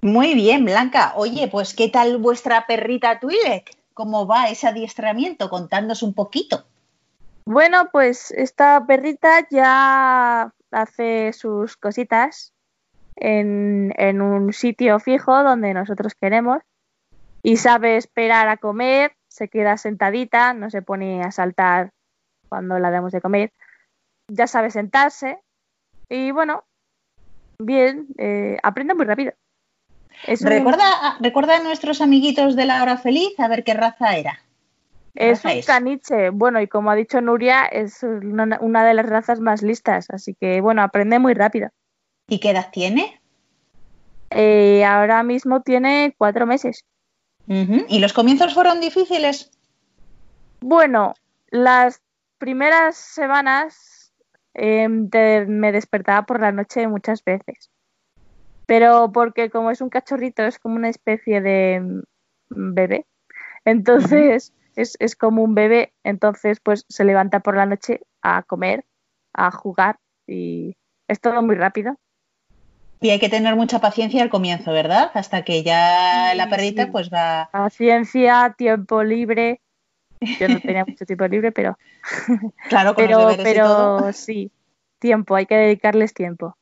Muy 0.00 0.34
bien, 0.34 0.64
Blanca. 0.64 1.14
Oye, 1.16 1.48
pues 1.48 1.74
¿qué 1.74 1.88
tal 1.88 2.18
vuestra 2.18 2.66
perrita 2.66 3.18
Twi'lek? 3.18 3.76
¿Cómo 3.94 4.26
va 4.26 4.48
ese 4.48 4.68
adiestramiento? 4.68 5.50
Contándonos 5.50 6.02
un 6.02 6.14
poquito. 6.14 6.64
Bueno, 7.44 7.88
pues 7.90 8.30
esta 8.30 8.84
perrita 8.86 9.48
ya 9.50 10.52
hace 10.70 11.32
sus 11.32 11.76
cositas 11.76 12.52
en, 13.16 13.92
en 13.96 14.20
un 14.20 14.52
sitio 14.52 15.00
fijo 15.00 15.42
donde 15.42 15.74
nosotros 15.74 16.14
queremos 16.14 16.62
y 17.42 17.56
sabe 17.56 17.96
esperar 17.96 18.48
a 18.48 18.56
comer, 18.56 19.16
se 19.38 19.48
queda 19.48 19.76
sentadita, 19.76 20.52
no 20.52 20.68
se 20.68 20.82
pone 20.82 21.22
a 21.22 21.30
saltar 21.30 21.90
cuando 22.48 22.78
la 22.78 22.90
damos 22.90 23.12
de 23.12 23.20
comer, 23.20 23.52
ya 24.30 24.46
sabe 24.46 24.70
sentarse 24.70 25.38
y 26.08 26.32
bueno, 26.32 26.64
bien, 27.58 28.08
eh, 28.18 28.58
aprende 28.62 28.94
muy 28.94 29.06
rápido. 29.06 29.32
Es 30.26 30.42
un- 30.42 30.48
Recuerda, 30.48 31.16
recuerda 31.20 31.56
a 31.56 31.62
nuestros 31.62 32.00
amiguitos 32.00 32.56
de 32.56 32.64
la 32.66 32.82
hora 32.82 32.96
feliz 32.98 33.38
a 33.38 33.48
ver 33.48 33.62
qué 33.64 33.74
raza 33.74 34.16
era. 34.16 34.40
¿Qué 35.14 35.30
Es 35.30 35.44
raza 35.44 35.56
un 35.56 35.62
caniche, 35.62 36.30
bueno, 36.30 36.60
y 36.60 36.66
como 36.66 36.90
ha 36.90 36.94
dicho 36.96 37.20
Nuria, 37.20 37.64
es 37.66 38.02
una, 38.02 38.58
una 38.60 38.84
de 38.84 38.94
las 38.94 39.06
razas 39.06 39.40
más 39.40 39.62
listas, 39.62 40.08
así 40.10 40.34
que 40.34 40.60
bueno, 40.60 40.82
aprende 40.82 41.18
muy 41.18 41.34
rápido. 41.34 41.68
¿Y 42.28 42.40
qué 42.40 42.50
edad 42.50 42.70
tiene? 42.72 43.20
Eh, 44.30 44.84
ahora 44.84 45.22
mismo 45.22 45.62
tiene 45.62 46.14
cuatro 46.18 46.46
meses. 46.46 46.84
¿Y 47.88 47.98
los 48.00 48.12
comienzos 48.12 48.52
fueron 48.54 48.80
difíciles? 48.80 49.50
Bueno, 50.60 51.14
las 51.50 52.02
primeras 52.38 52.96
semanas 52.96 54.12
em, 54.54 55.08
te- 55.08 55.46
me 55.46 55.72
despertaba 55.72 56.26
por 56.26 56.40
la 56.40 56.52
noche 56.52 56.86
muchas 56.88 57.24
veces. 57.24 57.70
Pero 58.66 59.10
porque 59.12 59.48
como 59.50 59.70
es 59.70 59.80
un 59.80 59.88
cachorrito, 59.88 60.42
es 60.42 60.58
como 60.58 60.76
una 60.76 60.90
especie 60.90 61.40
de 61.40 61.80
mm, 62.50 62.74
bebé. 62.74 63.06
Entonces, 63.64 64.52
es, 64.76 64.96
es 65.00 65.16
como 65.16 65.42
un 65.42 65.54
bebé. 65.54 65.94
Entonces, 66.04 66.60
pues 66.60 66.84
se 66.88 67.04
levanta 67.04 67.40
por 67.40 67.56
la 67.56 67.66
noche 67.66 68.00
a 68.20 68.42
comer, 68.42 68.84
a 69.32 69.50
jugar 69.50 69.98
y 70.26 70.76
es 71.08 71.20
todo 71.20 71.40
muy 71.42 71.56
rápido. 71.56 71.96
Y 73.00 73.10
hay 73.10 73.18
que 73.18 73.28
tener 73.28 73.54
mucha 73.56 73.80
paciencia 73.80 74.22
al 74.22 74.28
comienzo, 74.30 74.72
¿verdad? 74.72 75.10
Hasta 75.14 75.42
que 75.44 75.62
ya 75.62 76.30
Sí, 76.32 76.36
la 76.36 76.48
perrita 76.48 76.84
sí. 76.86 76.90
pues 76.90 77.10
va... 77.10 77.48
Paciencia, 77.52 78.54
tiempo 78.58 79.02
libre. 79.04 79.60
Yo 80.20 80.48
no 80.48 80.60
tenía 80.60 80.84
mucho 80.84 81.06
tiempo 81.06 81.26
libre, 81.28 81.52
pero 81.52 81.78
Claro, 82.68 82.94
con 82.94 83.04
pero, 83.04 83.22
los 83.22 83.36
deberes 83.36 83.54
y 83.54 83.66
todo. 83.66 83.98
pero 83.98 84.12
sí, 84.12 84.50
tiempo, 84.98 85.36
hay 85.36 85.46
que 85.46 85.56
dedicarles 85.56 86.12
tiempo. 86.12 86.56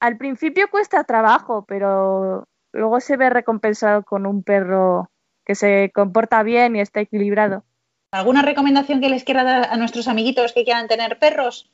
Al 0.00 0.18
principio 0.18 0.68
cuesta 0.70 1.02
trabajo, 1.04 1.64
pero 1.66 2.46
luego 2.72 3.00
se 3.00 3.16
ve 3.16 3.30
recompensado 3.30 4.02
con 4.02 4.26
un 4.26 4.42
perro 4.42 5.10
que 5.46 5.54
se 5.54 5.90
comporta 5.94 6.42
bien 6.42 6.76
y 6.76 6.80
está 6.80 7.00
equilibrado. 7.00 7.64
¿Alguna 8.12 8.42
recomendación 8.42 9.00
que 9.00 9.08
les 9.08 9.24
quiera 9.24 9.44
dar 9.44 9.68
a 9.70 9.76
nuestros 9.76 10.06
amiguitos 10.08 10.52
que 10.52 10.64
quieran 10.64 10.86
tener 10.88 11.18
perros? 11.18 11.70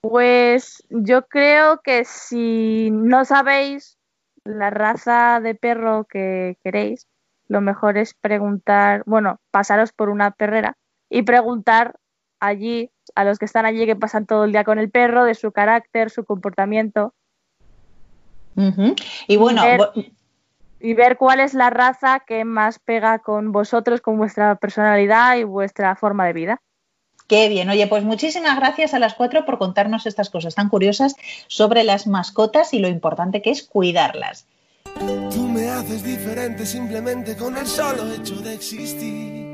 Pues 0.00 0.84
yo 0.90 1.26
creo 1.26 1.80
que 1.82 2.04
si 2.04 2.90
no 2.92 3.24
sabéis 3.24 3.98
la 4.44 4.70
raza 4.70 5.40
de 5.40 5.54
perro 5.54 6.04
que 6.04 6.56
queréis, 6.62 7.06
lo 7.48 7.60
mejor 7.60 7.98
es 7.98 8.14
preguntar, 8.14 9.02
bueno, 9.06 9.40
pasaros 9.50 9.92
por 9.92 10.08
una 10.08 10.30
perrera 10.30 10.76
y 11.10 11.22
preguntar 11.22 11.96
allí 12.40 12.90
a 13.14 13.24
los 13.24 13.38
que 13.38 13.46
están 13.46 13.66
allí 13.66 13.86
que 13.86 13.96
pasan 13.96 14.26
todo 14.26 14.44
el 14.44 14.52
día 14.52 14.64
con 14.64 14.78
el 14.78 14.90
perro 14.90 15.24
de 15.24 15.34
su 15.34 15.50
carácter, 15.50 16.10
su 16.10 16.24
comportamiento. 16.24 17.14
Y 19.26 19.36
bueno, 19.36 19.62
ver- 19.62 19.80
y 20.80 20.94
ver 20.94 21.16
cuál 21.16 21.40
es 21.40 21.54
la 21.54 21.70
raza 21.70 22.20
que 22.20 22.44
más 22.44 22.78
pega 22.78 23.18
con 23.18 23.50
vosotros, 23.50 24.00
con 24.00 24.16
vuestra 24.18 24.54
personalidad 24.56 25.36
y 25.36 25.44
vuestra 25.44 25.96
forma 25.96 26.26
de 26.26 26.32
vida. 26.32 26.62
Qué 27.28 27.48
bien. 27.48 27.68
Oye, 27.70 27.86
pues 27.86 28.02
muchísimas 28.02 28.56
gracias 28.56 28.94
a 28.94 28.98
las 28.98 29.14
cuatro 29.14 29.44
por 29.44 29.58
contarnos 29.58 30.06
estas 30.06 30.30
cosas 30.30 30.56
tan 30.56 30.68
curiosas 30.68 31.14
sobre 31.46 31.84
las 31.84 32.06
mascotas 32.06 32.74
y 32.74 32.80
lo 32.80 32.88
importante 32.88 33.42
que 33.42 33.50
es 33.50 33.62
cuidarlas. 33.62 34.46
Tú 35.30 35.46
me 35.46 35.68
haces 35.68 36.02
diferente 36.02 36.66
simplemente 36.66 37.36
con 37.36 37.56
el 37.56 37.66
solo 37.66 38.12
hecho 38.12 38.36
de 38.36 38.54
existir. 38.54 39.46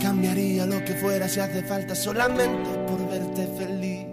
Cambiaría 0.00 0.64
lo 0.64 0.82
que 0.84 0.94
fuera 0.94 1.28
si 1.28 1.40
hace 1.40 1.62
falta 1.62 1.94
solamente 1.94 2.70
por 2.86 3.10
verte 3.10 3.46
feliz. 3.58 4.06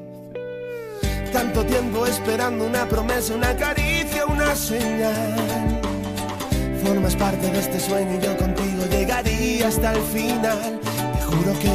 Tanto 1.32 1.64
tiempo 1.66 2.06
esperando 2.06 2.66
una 2.66 2.88
promesa, 2.88 3.34
una 3.34 3.56
caricia, 3.56 4.26
una 4.26 4.56
señal. 4.56 5.82
Formas 6.84 7.16
parte 7.16 7.50
de 7.50 7.60
este 7.60 7.80
sueño 7.80 8.20
y 8.20 8.26
yo 8.26 8.38
contigo 8.38 8.86
llegaría 8.92 9.68
hasta 9.68 9.94
el 9.94 10.02
final. 10.02 10.80
Juro 11.34 11.60
que 11.60 11.74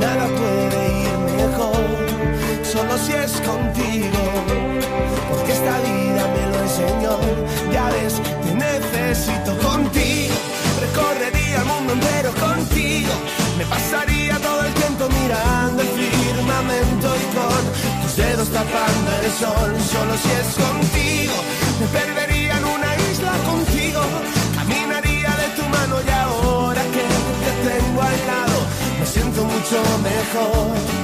nada 0.00 0.26
puede 0.26 0.80
ir 1.02 1.18
mejor, 1.36 1.84
solo 2.64 2.98
si 2.98 3.12
es 3.12 3.32
contigo 3.42 4.62
porque 5.32 5.52
esta 5.52 5.78
vida 5.80 6.22
me 6.34 6.44
lo 6.52 6.58
enseñó. 6.62 7.14
Ya 7.72 7.84
ves, 7.90 8.14
te 8.44 8.54
necesito 8.54 9.50
contigo. 9.58 10.34
Recorrería 10.80 11.58
el 11.58 11.64
mundo 11.64 11.92
entero 11.94 12.30
contigo. 12.46 13.12
Me 13.58 13.64
pasaría 13.66 14.38
todo 14.38 14.64
el 14.64 14.74
tiempo 14.74 15.08
mirando 15.20 15.82
el 15.82 15.88
firmamento 15.88 17.08
y 17.22 17.26
con 17.36 17.62
tus 18.02 18.16
dedos 18.16 18.48
tapando 18.48 19.10
el 19.22 19.30
sol. 19.42 19.70
Solo 19.92 20.14
si 20.22 20.30
es 20.40 20.50
contigo. 20.64 21.36
Me 21.80 21.86
perdería 21.98 22.58
en 22.58 22.64
una 22.64 22.90
isla 23.10 23.32
contigo. 23.50 24.00
Caminaría 24.56 25.30
de 25.42 25.48
tu 25.56 25.64
mano 25.68 25.96
y 26.06 26.10
ahora 26.10 26.51
te 27.46 27.52
tengo 27.68 28.02
al 28.02 28.18
lado, 28.32 28.58
me 28.98 29.06
siento 29.06 29.44
mucho 29.44 29.78
mejor. 30.10 31.02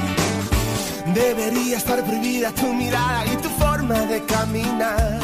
Debería 1.14 1.76
estar 1.78 2.05
prohibida 2.05 2.53
tu 2.53 2.72
mirada 2.72 3.24
y 3.26 3.36
tu 3.36 3.49
forma 3.51 3.99
de 4.12 4.22
caminar. 4.24 5.18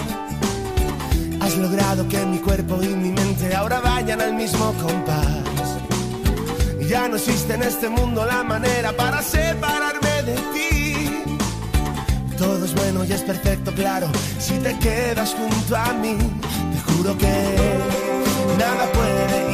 Has 1.40 1.56
logrado 1.56 2.08
que 2.08 2.24
mi 2.26 2.38
cuerpo 2.38 2.82
y 2.82 2.88
mi 2.88 3.10
mente 3.10 3.54
ahora 3.54 3.80
vayan 3.80 4.20
al 4.20 4.34
mismo 4.34 4.72
compás. 4.82 5.68
Ya 6.88 7.08
no 7.08 7.16
existe 7.16 7.54
en 7.54 7.62
este 7.62 7.88
mundo 7.88 8.24
la 8.24 8.42
manera 8.42 8.92
para 8.92 9.22
separarme 9.22 10.22
de 10.22 10.36
ti. 10.54 11.22
Todo 12.38 12.64
es 12.64 12.74
bueno 12.74 13.04
y 13.04 13.12
es 13.12 13.22
perfecto, 13.22 13.72
claro, 13.72 14.08
si 14.38 14.54
te 14.58 14.76
quedas 14.78 15.34
junto 15.34 15.76
a 15.76 15.92
mí. 15.94 16.16
Te 16.72 16.92
juro 16.92 17.16
que 17.16 17.34
nada 18.58 18.84
puede 18.92 19.48
ir 19.50 19.53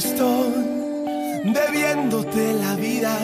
Estoy 0.00 0.64
debiéndote 1.44 2.54
la 2.54 2.74
vida, 2.76 3.14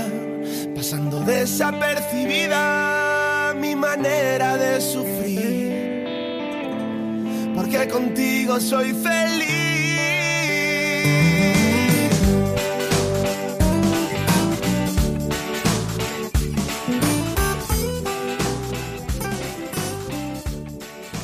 pasando 0.74 1.20
desapercibida 1.20 3.54
mi 3.56 3.74
manera 3.74 4.58
de 4.58 4.78
sufrir, 4.80 6.04
porque 7.54 7.88
contigo 7.88 8.60
soy 8.60 8.92
feliz. 8.92 9.46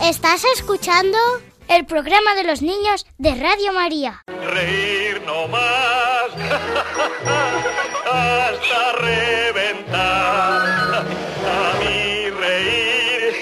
Estás 0.02 0.44
escuchando 0.56 1.18
el 1.68 1.84
programa 1.86 2.34
de 2.36 2.44
los 2.44 2.62
niños 2.62 3.04
de 3.18 3.34
Radio 3.34 3.74
María. 3.74 4.22
Reír 4.26 4.91
no 5.42 5.48
más 5.48 6.28
hasta 8.12 8.92
reventar. 9.00 10.60
A 11.44 11.78
mí 11.80 12.30
reír 12.30 13.34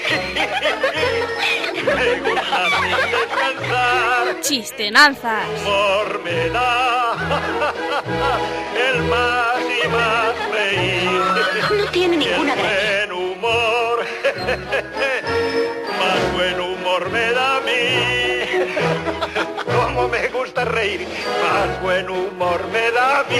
me 1.85 2.19
gusta 2.21 2.59
sin 2.79 2.97
descansar. 3.11 4.41
Chistenanzas. 4.41 5.45
Humor 5.61 6.07
me 6.23 6.49
da 6.49 7.15
el 8.89 8.97
más 9.03 9.61
y 9.83 9.87
más 9.89 10.33
reír. 10.51 11.77
No 11.77 11.85
tiene 11.91 12.17
ninguna 12.17 12.55
gracia. 12.55 12.80
Como 19.65 20.07
me 20.07 20.27
gusta 20.29 20.65
reír, 20.65 21.07
más 21.43 21.81
buen 21.81 22.09
humor 22.09 22.65
me 22.67 22.91
da 22.91 23.19
a 23.19 23.23
mí. 23.25 23.35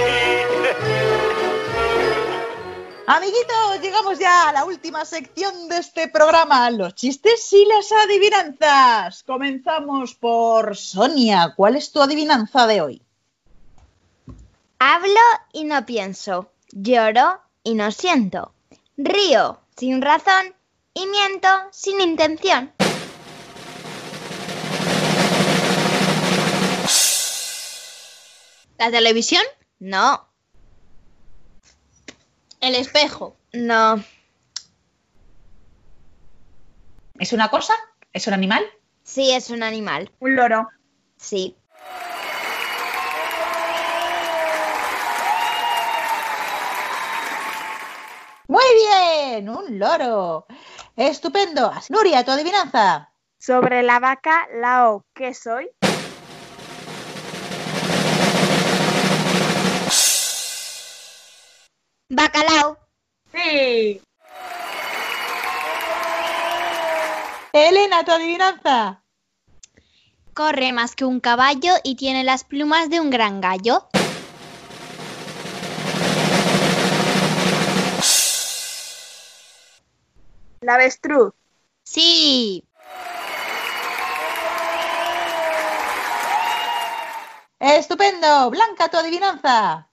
Amiguitos, 3.06 3.80
llegamos 3.82 4.18
ya 4.18 4.48
a 4.48 4.52
la 4.52 4.64
última 4.64 5.04
sección 5.04 5.68
de 5.68 5.78
este 5.78 6.08
programa, 6.08 6.70
los 6.70 6.94
chistes 6.94 7.52
y 7.52 7.64
las 7.66 7.90
adivinanzas. 7.90 9.22
Comenzamos 9.24 10.14
por 10.14 10.76
Sonia. 10.76 11.52
¿Cuál 11.56 11.76
es 11.76 11.90
tu 11.90 12.00
adivinanza 12.00 12.66
de 12.66 12.80
hoy? 12.80 13.02
Hablo 14.78 15.20
y 15.52 15.64
no 15.64 15.84
pienso, 15.84 16.50
lloro 16.70 17.40
y 17.64 17.74
no 17.74 17.90
siento, 17.90 18.52
río 18.96 19.60
sin 19.76 20.00
razón 20.00 20.54
y 20.94 21.06
miento 21.06 21.48
sin 21.70 22.00
intención. 22.00 22.72
¿La 28.82 28.90
televisión? 28.90 29.44
No, 29.78 30.28
El 32.60 32.74
espejo. 32.74 33.36
no, 33.52 34.02
¿Es 37.20 37.32
una 37.32 37.48
cosa? 37.48 37.74
¿Es 38.12 38.26
un 38.26 38.34
animal? 38.34 38.64
sí 39.04 39.30
es 39.30 39.50
un 39.50 39.62
animal, 39.62 40.10
Un 40.18 40.34
loro. 40.34 40.68
sí. 41.16 41.56
Muy 48.48 48.64
bien, 48.74 49.48
un 49.48 49.78
loro. 49.78 50.46
Estupendo. 50.96 51.72
Nuria, 51.88 52.24
tu 52.24 52.32
adivinanza. 52.32 53.10
Sobre 53.38 53.82
la 53.82 53.98
vaca, 53.98 54.46
la 54.54 54.90
O, 54.90 55.04
¿qué 55.14 55.32
soy? 55.34 55.70
Bacalao, 62.14 62.76
Sí. 63.32 64.02
Elena, 67.54 68.04
tu 68.04 68.12
adivinanza. 68.12 69.02
Corre 70.34 70.74
más 70.74 70.94
que 70.94 71.06
un 71.06 71.20
caballo 71.20 71.72
y 71.82 71.96
tiene 71.96 72.22
las 72.22 72.44
plumas 72.44 72.90
de 72.90 73.00
un 73.00 73.08
gran 73.08 73.40
gallo. 73.40 73.88
La 80.60 80.74
avestruz. 80.74 81.32
Sí. 81.82 82.62
Estupendo. 87.58 88.50
Blanca, 88.50 88.90
tu 88.90 88.98
adivinanza. 88.98 89.91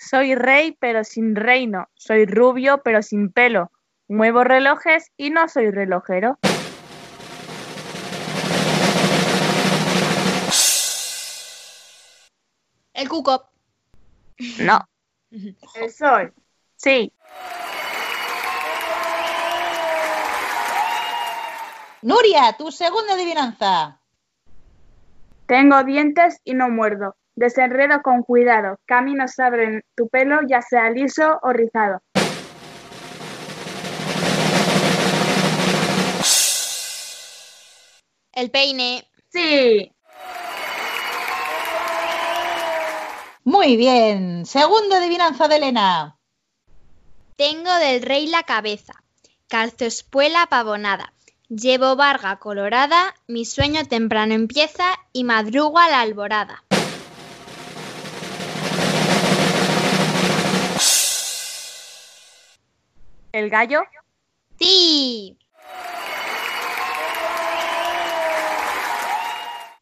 Soy 0.00 0.34
rey 0.34 0.74
pero 0.80 1.04
sin 1.04 1.36
reino. 1.36 1.90
Soy 1.94 2.24
rubio 2.24 2.80
pero 2.82 3.02
sin 3.02 3.30
pelo. 3.30 3.70
Muevo 4.08 4.44
relojes 4.44 5.12
y 5.18 5.28
no 5.28 5.46
soy 5.46 5.70
relojero. 5.70 6.38
El 12.94 13.08
cuco. 13.10 13.50
No. 14.60 14.88
El 15.30 15.90
sol. 15.92 16.32
Sí. 16.76 17.12
Nuria, 22.00 22.54
tu 22.56 22.72
segunda 22.72 23.12
adivinanza. 23.12 24.00
Tengo 25.46 25.84
dientes 25.84 26.40
y 26.44 26.54
no 26.54 26.70
muerdo. 26.70 27.16
Desenredo 27.40 28.02
con 28.02 28.22
cuidado. 28.22 28.78
Caminos 28.84 29.38
abren 29.38 29.82
tu 29.96 30.10
pelo, 30.10 30.40
ya 30.46 30.60
sea 30.60 30.90
liso 30.90 31.38
o 31.40 31.54
rizado. 31.54 32.02
El 38.34 38.50
peine. 38.50 39.08
Sí. 39.30 39.90
Muy 43.44 43.78
bien. 43.78 44.44
Segunda 44.44 44.98
adivinanza 44.98 45.48
de 45.48 45.56
Elena. 45.56 46.18
Tengo 47.36 47.74
del 47.76 48.02
rey 48.02 48.26
la 48.26 48.42
cabeza. 48.42 49.02
Calzo 49.48 49.86
espuela 49.86 50.46
pavonada. 50.50 51.14
Llevo 51.48 51.96
barga 51.96 52.36
colorada. 52.36 53.14
Mi 53.26 53.46
sueño 53.46 53.86
temprano 53.86 54.34
empieza 54.34 54.84
y 55.14 55.24
madrugo 55.24 55.78
a 55.78 55.88
la 55.88 56.02
alborada. 56.02 56.64
El 63.40 63.48
gallo. 63.48 63.84
Sí. 64.58 65.38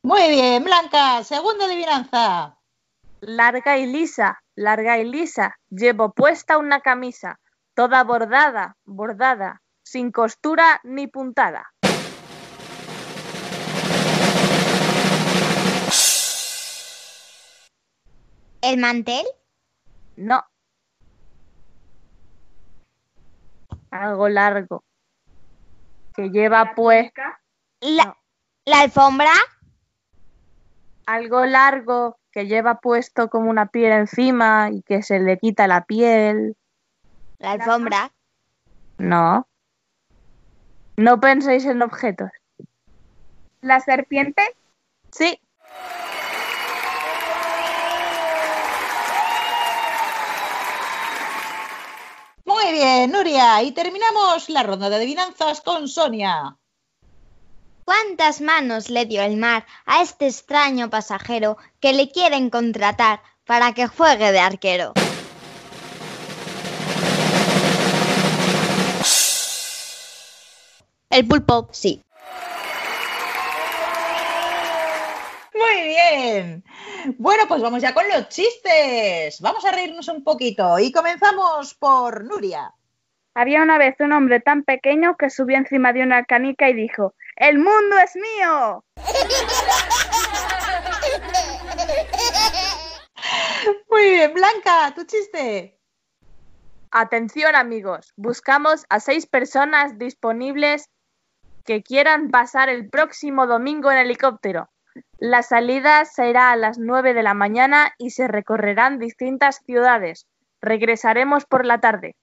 Muy 0.00 0.28
bien, 0.28 0.62
Blanca. 0.62 1.24
Segunda 1.24 1.64
adivinanza. 1.64 2.56
Larga 3.20 3.76
y 3.78 3.86
lisa, 3.86 4.40
larga 4.54 4.98
y 4.98 5.10
lisa. 5.10 5.58
Llevo 5.70 6.12
puesta 6.12 6.56
una 6.56 6.82
camisa. 6.82 7.40
Toda 7.74 8.04
bordada, 8.04 8.76
bordada. 8.84 9.60
Sin 9.82 10.12
costura 10.12 10.80
ni 10.84 11.08
puntada. 11.08 11.72
¿El 18.62 18.78
mantel? 18.78 19.26
No. 20.14 20.44
Algo 23.98 24.28
largo. 24.28 24.84
Que 26.14 26.30
lleva 26.30 26.74
puesta. 26.76 27.40
¿La, 27.80 28.16
¿la 28.64 28.80
alfombra? 28.82 29.32
Algo 31.06 31.44
largo 31.46 32.16
que 32.30 32.46
lleva 32.46 32.78
puesto 32.78 33.28
como 33.28 33.50
una 33.50 33.66
piel 33.66 33.90
encima 33.90 34.70
y 34.70 34.82
que 34.82 35.02
se 35.02 35.18
le 35.18 35.38
quita 35.38 35.66
la 35.66 35.84
piel. 35.84 36.56
¿La 37.38 37.52
alfombra? 37.52 38.12
No. 38.98 39.48
No 40.96 41.18
penséis 41.18 41.64
en 41.64 41.82
objetos. 41.82 42.30
¿La 43.62 43.80
serpiente? 43.80 44.42
Sí. 45.10 45.40
Muy 52.60 52.72
bien, 52.72 53.12
Nuria. 53.12 53.62
Y 53.62 53.70
terminamos 53.70 54.48
la 54.48 54.64
ronda 54.64 54.90
de 54.90 54.96
adivinanzas 54.96 55.60
con 55.60 55.86
Sonia. 55.86 56.56
¿Cuántas 57.84 58.40
manos 58.40 58.90
le 58.90 59.06
dio 59.06 59.22
el 59.22 59.36
mar 59.36 59.64
a 59.86 60.02
este 60.02 60.26
extraño 60.26 60.90
pasajero 60.90 61.56
que 61.78 61.92
le 61.92 62.10
quieren 62.10 62.50
contratar 62.50 63.22
para 63.46 63.74
que 63.74 63.86
juegue 63.86 64.32
de 64.32 64.40
arquero? 64.40 64.92
El 71.10 71.28
pulpo. 71.28 71.68
Sí. 71.70 72.02
Muy 75.58 75.88
bien. 75.88 76.64
Bueno, 77.18 77.44
pues 77.48 77.60
vamos 77.60 77.82
ya 77.82 77.92
con 77.92 78.08
los 78.08 78.28
chistes. 78.28 79.40
Vamos 79.40 79.64
a 79.64 79.72
reírnos 79.72 80.06
un 80.08 80.22
poquito 80.22 80.78
y 80.78 80.92
comenzamos 80.92 81.74
por 81.74 82.24
Nuria. 82.24 82.72
Había 83.34 83.62
una 83.62 83.78
vez 83.78 83.96
un 84.00 84.12
hombre 84.12 84.40
tan 84.40 84.62
pequeño 84.62 85.16
que 85.16 85.30
subió 85.30 85.56
encima 85.56 85.92
de 85.92 86.02
una 86.02 86.24
canica 86.24 86.68
y 86.68 86.74
dijo, 86.74 87.14
¡El 87.36 87.58
mundo 87.58 87.98
es 87.98 88.16
mío! 88.16 88.84
Muy 93.90 94.10
bien, 94.10 94.34
Blanca, 94.34 94.92
tu 94.94 95.04
chiste. 95.04 95.78
Atención 96.90 97.54
amigos, 97.54 98.12
buscamos 98.16 98.86
a 98.88 99.00
seis 99.00 99.26
personas 99.26 99.98
disponibles 99.98 100.88
que 101.64 101.82
quieran 101.82 102.30
pasar 102.30 102.68
el 102.68 102.88
próximo 102.88 103.46
domingo 103.46 103.90
en 103.90 103.98
helicóptero. 103.98 104.70
La 105.18 105.42
salida 105.42 106.04
será 106.04 106.52
a 106.52 106.56
las 106.56 106.78
9 106.78 107.14
de 107.14 107.22
la 107.22 107.34
mañana 107.34 107.92
y 107.98 108.10
se 108.10 108.28
recorrerán 108.28 108.98
distintas 108.98 109.62
ciudades. 109.64 110.26
Regresaremos 110.60 111.44
por 111.44 111.64
la 111.64 111.80
tarde. 111.80 112.16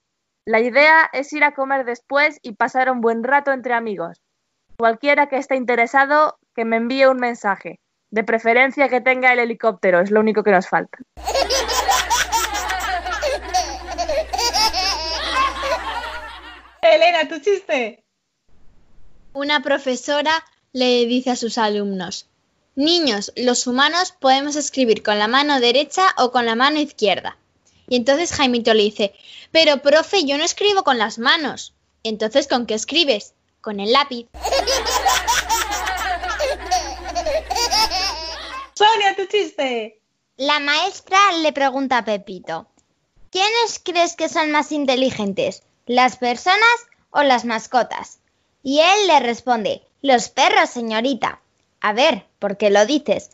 La 0.45 0.59
idea 0.59 1.09
es 1.11 1.33
ir 1.33 1.43
a 1.43 1.53
comer 1.53 1.85
después 1.85 2.39
y 2.41 2.53
pasar 2.53 2.91
un 2.91 3.01
buen 3.01 3.23
rato 3.23 3.51
entre 3.51 3.73
amigos. 3.73 4.21
Cualquiera 4.77 5.27
que 5.27 5.37
esté 5.37 5.55
interesado, 5.55 6.37
que 6.53 6.65
me 6.65 6.77
envíe 6.77 7.05
un 7.05 7.17
mensaje. 7.17 7.79
De 8.11 8.23
preferencia 8.23 8.87
que 8.87 9.01
tenga 9.01 9.33
el 9.33 9.39
helicóptero, 9.39 9.99
es 9.99 10.11
lo 10.11 10.19
único 10.19 10.43
que 10.43 10.51
nos 10.51 10.69
falta. 10.69 10.99
Elena, 16.81 17.27
tu 17.27 17.39
chiste. 17.39 18.03
Una 19.33 19.61
profesora 19.61 20.31
le 20.71 21.05
dice 21.05 21.31
a 21.31 21.35
sus 21.35 21.57
alumnos, 21.57 22.29
Niños, 22.75 23.31
los 23.37 23.67
humanos 23.67 24.13
podemos 24.19 24.57
escribir 24.57 25.01
con 25.01 25.17
la 25.17 25.29
mano 25.29 25.61
derecha 25.61 26.13
o 26.17 26.31
con 26.31 26.45
la 26.45 26.55
mano 26.55 26.77
izquierda. 26.79 27.37
Y 27.87 27.95
entonces 27.95 28.33
Jaimito 28.33 28.73
le 28.73 28.83
dice, 28.83 29.13
pero 29.51 29.81
profe, 29.81 30.25
yo 30.25 30.37
no 30.37 30.43
escribo 30.43 30.83
con 30.83 30.97
las 30.97 31.17
manos. 31.17 31.73
Entonces, 32.03 32.49
¿con 32.49 32.65
qué 32.65 32.73
escribes? 32.73 33.33
Con 33.61 33.79
el 33.79 33.93
lápiz. 33.93 34.27
Sonia, 38.73 39.15
tu 39.15 39.25
chiste. 39.27 40.01
La 40.35 40.59
maestra 40.59 41.17
le 41.41 41.53
pregunta 41.53 41.99
a 41.99 42.03
Pepito, 42.03 42.67
¿quiénes 43.31 43.79
crees 43.81 44.17
que 44.17 44.27
son 44.27 44.51
más 44.51 44.73
inteligentes? 44.73 45.63
¿Las 45.85 46.17
personas 46.17 46.75
o 47.11 47.23
las 47.23 47.45
mascotas? 47.45 48.19
Y 48.63 48.81
él 48.81 49.07
le 49.07 49.21
responde, 49.21 49.87
los 50.01 50.27
perros, 50.27 50.71
señorita. 50.71 51.39
A 51.79 51.93
ver, 51.93 52.25
¿por 52.45 52.57
qué 52.57 52.69
lo 52.69 52.85
dices? 52.85 53.31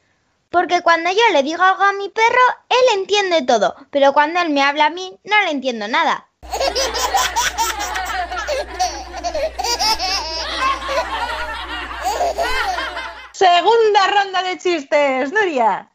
Porque 0.50 0.82
cuando 0.82 1.10
yo 1.10 1.34
le 1.34 1.44
digo 1.44 1.62
algo 1.62 1.84
a 1.84 1.92
mi 1.92 2.08
perro, 2.08 2.46
él 2.70 3.00
entiende 3.00 3.42
todo, 3.46 3.76
pero 3.90 4.14
cuando 4.14 4.40
él 4.40 4.52
me 4.52 4.62
habla 4.64 4.86
a 4.86 4.90
mí, 4.90 5.20
no 5.26 5.38
le 5.42 5.52
entiendo 5.52 5.86
nada. 5.90 6.30
Segunda 13.34 14.08
ronda 14.08 14.44
de 14.44 14.58
chistes, 14.58 15.34
Nuria. 15.34 15.92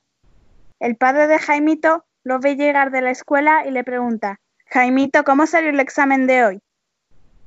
El 0.78 0.96
padre 0.96 1.26
de 1.26 1.38
Jaimito 1.38 2.04
lo 2.22 2.38
ve 2.38 2.56
llegar 2.56 2.90
de 2.90 3.00
la 3.00 3.12
escuela 3.12 3.64
y 3.66 3.70
le 3.70 3.82
pregunta, 3.82 4.40
Jaimito, 4.66 5.24
¿cómo 5.24 5.46
salió 5.46 5.70
el 5.70 5.80
examen 5.80 6.26
de 6.26 6.44
hoy? 6.44 6.60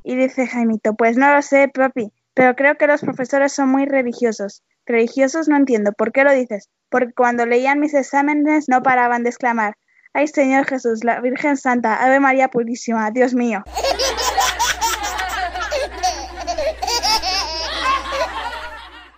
Y 0.04 0.16
dice 0.16 0.48
Jaimito, 0.48 0.96
pues 0.96 1.16
no 1.16 1.32
lo 1.32 1.44
sé, 1.44 1.68
papi, 1.68 2.12
pero 2.34 2.56
creo 2.56 2.76
que 2.76 2.88
los 2.88 3.02
profesores 3.02 3.54
son 3.54 3.70
muy 3.70 3.86
religiosos. 3.86 4.64
Religiosos 4.90 5.48
no 5.48 5.56
entiendo, 5.56 5.94
¿por 5.94 6.12
qué 6.12 6.24
lo 6.24 6.34
dices? 6.34 6.68
Porque 6.90 7.14
cuando 7.14 7.46
leían 7.46 7.80
mis 7.80 7.94
exámenes 7.94 8.68
no 8.68 8.82
paraban 8.82 9.22
de 9.22 9.30
exclamar, 9.30 9.76
¡Ay 10.16 10.28
Señor 10.28 10.66
Jesús, 10.66 11.04
la 11.04 11.22
Virgen 11.22 11.58
Santa, 11.58 12.04
Ave 12.04 12.20
María 12.20 12.48
Purísima, 12.48 13.12
Dios 13.12 13.36
mío! 13.36 13.62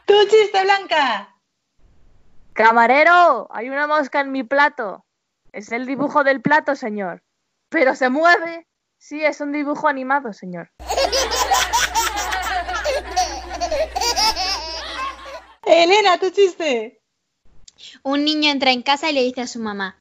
Tu 0.05 0.27
chiste, 0.27 0.61
Blanca. 0.61 1.29
Camarero, 2.51 3.47
hay 3.49 3.69
una 3.69 3.87
mosca 3.87 4.19
en 4.19 4.33
mi 4.33 4.43
plato. 4.43 5.05
Es 5.53 5.71
el 5.71 5.85
dibujo 5.85 6.25
del 6.25 6.41
plato, 6.41 6.75
señor. 6.75 7.23
Pero 7.69 7.95
se 7.95 8.09
mueve. 8.09 8.67
Sí, 8.97 9.23
es 9.23 9.39
un 9.39 9.53
dibujo 9.53 9.87
animado, 9.87 10.33
señor. 10.33 10.69
Elena, 15.65 16.17
tu 16.17 16.29
chiste. 16.31 16.99
Un 18.03 18.25
niño 18.25 18.49
entra 18.49 18.71
en 18.71 18.81
casa 18.81 19.09
y 19.09 19.13
le 19.13 19.23
dice 19.23 19.41
a 19.41 19.47
su 19.47 19.59
mamá, 19.59 19.97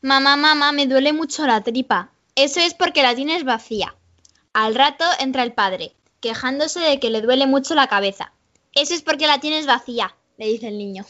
Mamá, 0.00 0.36
mamá, 0.36 0.72
me 0.72 0.86
duele 0.86 1.12
mucho 1.12 1.46
la 1.46 1.62
tripa. 1.62 2.10
Eso 2.34 2.60
es 2.60 2.74
porque 2.74 3.02
la 3.02 3.14
tienes 3.14 3.44
vacía. 3.44 3.94
Al 4.52 4.74
rato 4.74 5.04
entra 5.18 5.42
el 5.42 5.52
padre, 5.52 5.94
quejándose 6.20 6.80
de 6.80 7.00
que 7.00 7.10
le 7.10 7.22
duele 7.22 7.46
mucho 7.46 7.74
la 7.74 7.88
cabeza. 7.88 8.32
Eso 8.74 8.94
es 8.94 9.02
porque 9.02 9.26
la 9.26 9.40
tienes 9.40 9.66
vacía, 9.66 10.14
le 10.36 10.46
dice 10.46 10.68
el 10.68 10.78
niño. 10.78 11.06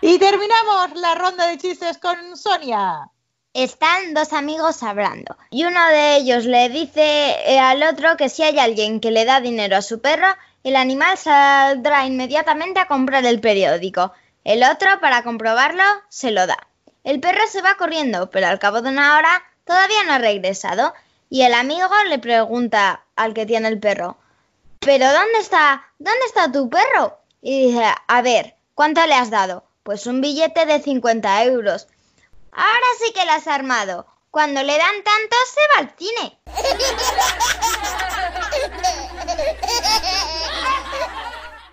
Y 0.00 0.18
terminamos 0.18 0.98
la 1.00 1.14
ronda 1.14 1.46
de 1.46 1.58
chistes 1.58 1.98
con 1.98 2.36
Sonia. 2.36 3.08
Están 3.54 4.14
dos 4.14 4.32
amigos 4.32 4.82
hablando 4.82 5.36
y 5.50 5.64
uno 5.64 5.86
de 5.88 6.16
ellos 6.16 6.46
le 6.46 6.70
dice 6.70 7.36
eh, 7.46 7.58
al 7.58 7.82
otro 7.82 8.16
que 8.16 8.30
si 8.30 8.42
hay 8.42 8.58
alguien 8.58 8.98
que 8.98 9.10
le 9.10 9.26
da 9.26 9.42
dinero 9.42 9.76
a 9.76 9.82
su 9.82 10.00
perro, 10.00 10.28
el 10.64 10.74
animal 10.74 11.18
saldrá 11.18 12.06
inmediatamente 12.06 12.80
a 12.80 12.88
comprar 12.88 13.26
el 13.26 13.40
periódico. 13.40 14.12
El 14.44 14.62
otro, 14.62 15.00
para 15.00 15.22
comprobarlo, 15.22 15.84
se 16.08 16.30
lo 16.30 16.46
da. 16.46 16.56
El 17.04 17.20
perro 17.20 17.42
se 17.46 17.60
va 17.60 17.74
corriendo, 17.74 18.30
pero 18.30 18.46
al 18.46 18.58
cabo 18.58 18.80
de 18.80 18.88
una 18.88 19.18
hora 19.18 19.42
todavía 19.64 20.02
no 20.04 20.14
ha 20.14 20.18
regresado 20.18 20.94
y 21.28 21.42
el 21.42 21.52
amigo 21.52 21.90
le 22.08 22.18
pregunta 22.18 23.04
al 23.16 23.34
que 23.34 23.44
tiene 23.44 23.68
el 23.68 23.80
perro, 23.80 24.16
¿pero 24.78 25.12
dónde 25.12 25.40
está? 25.40 25.82
¿Dónde 25.98 26.24
está 26.26 26.50
tu 26.50 26.70
perro? 26.70 27.18
Y 27.42 27.66
dice, 27.66 27.84
a 28.06 28.22
ver, 28.22 28.54
¿cuánto 28.74 29.04
le 29.06 29.14
has 29.14 29.28
dado? 29.28 29.64
Pues 29.82 30.06
un 30.06 30.22
billete 30.22 30.64
de 30.64 30.80
50 30.80 31.44
euros. 31.44 31.88
Ahora 32.52 32.86
sí 33.02 33.12
que 33.14 33.24
la 33.24 33.36
has 33.36 33.46
armado. 33.46 34.06
Cuando 34.30 34.62
le 34.62 34.76
dan 34.76 35.02
tanto, 35.02 35.36
se 35.54 35.60
va 35.72 35.80
al 35.80 35.94
cine. 35.96 36.38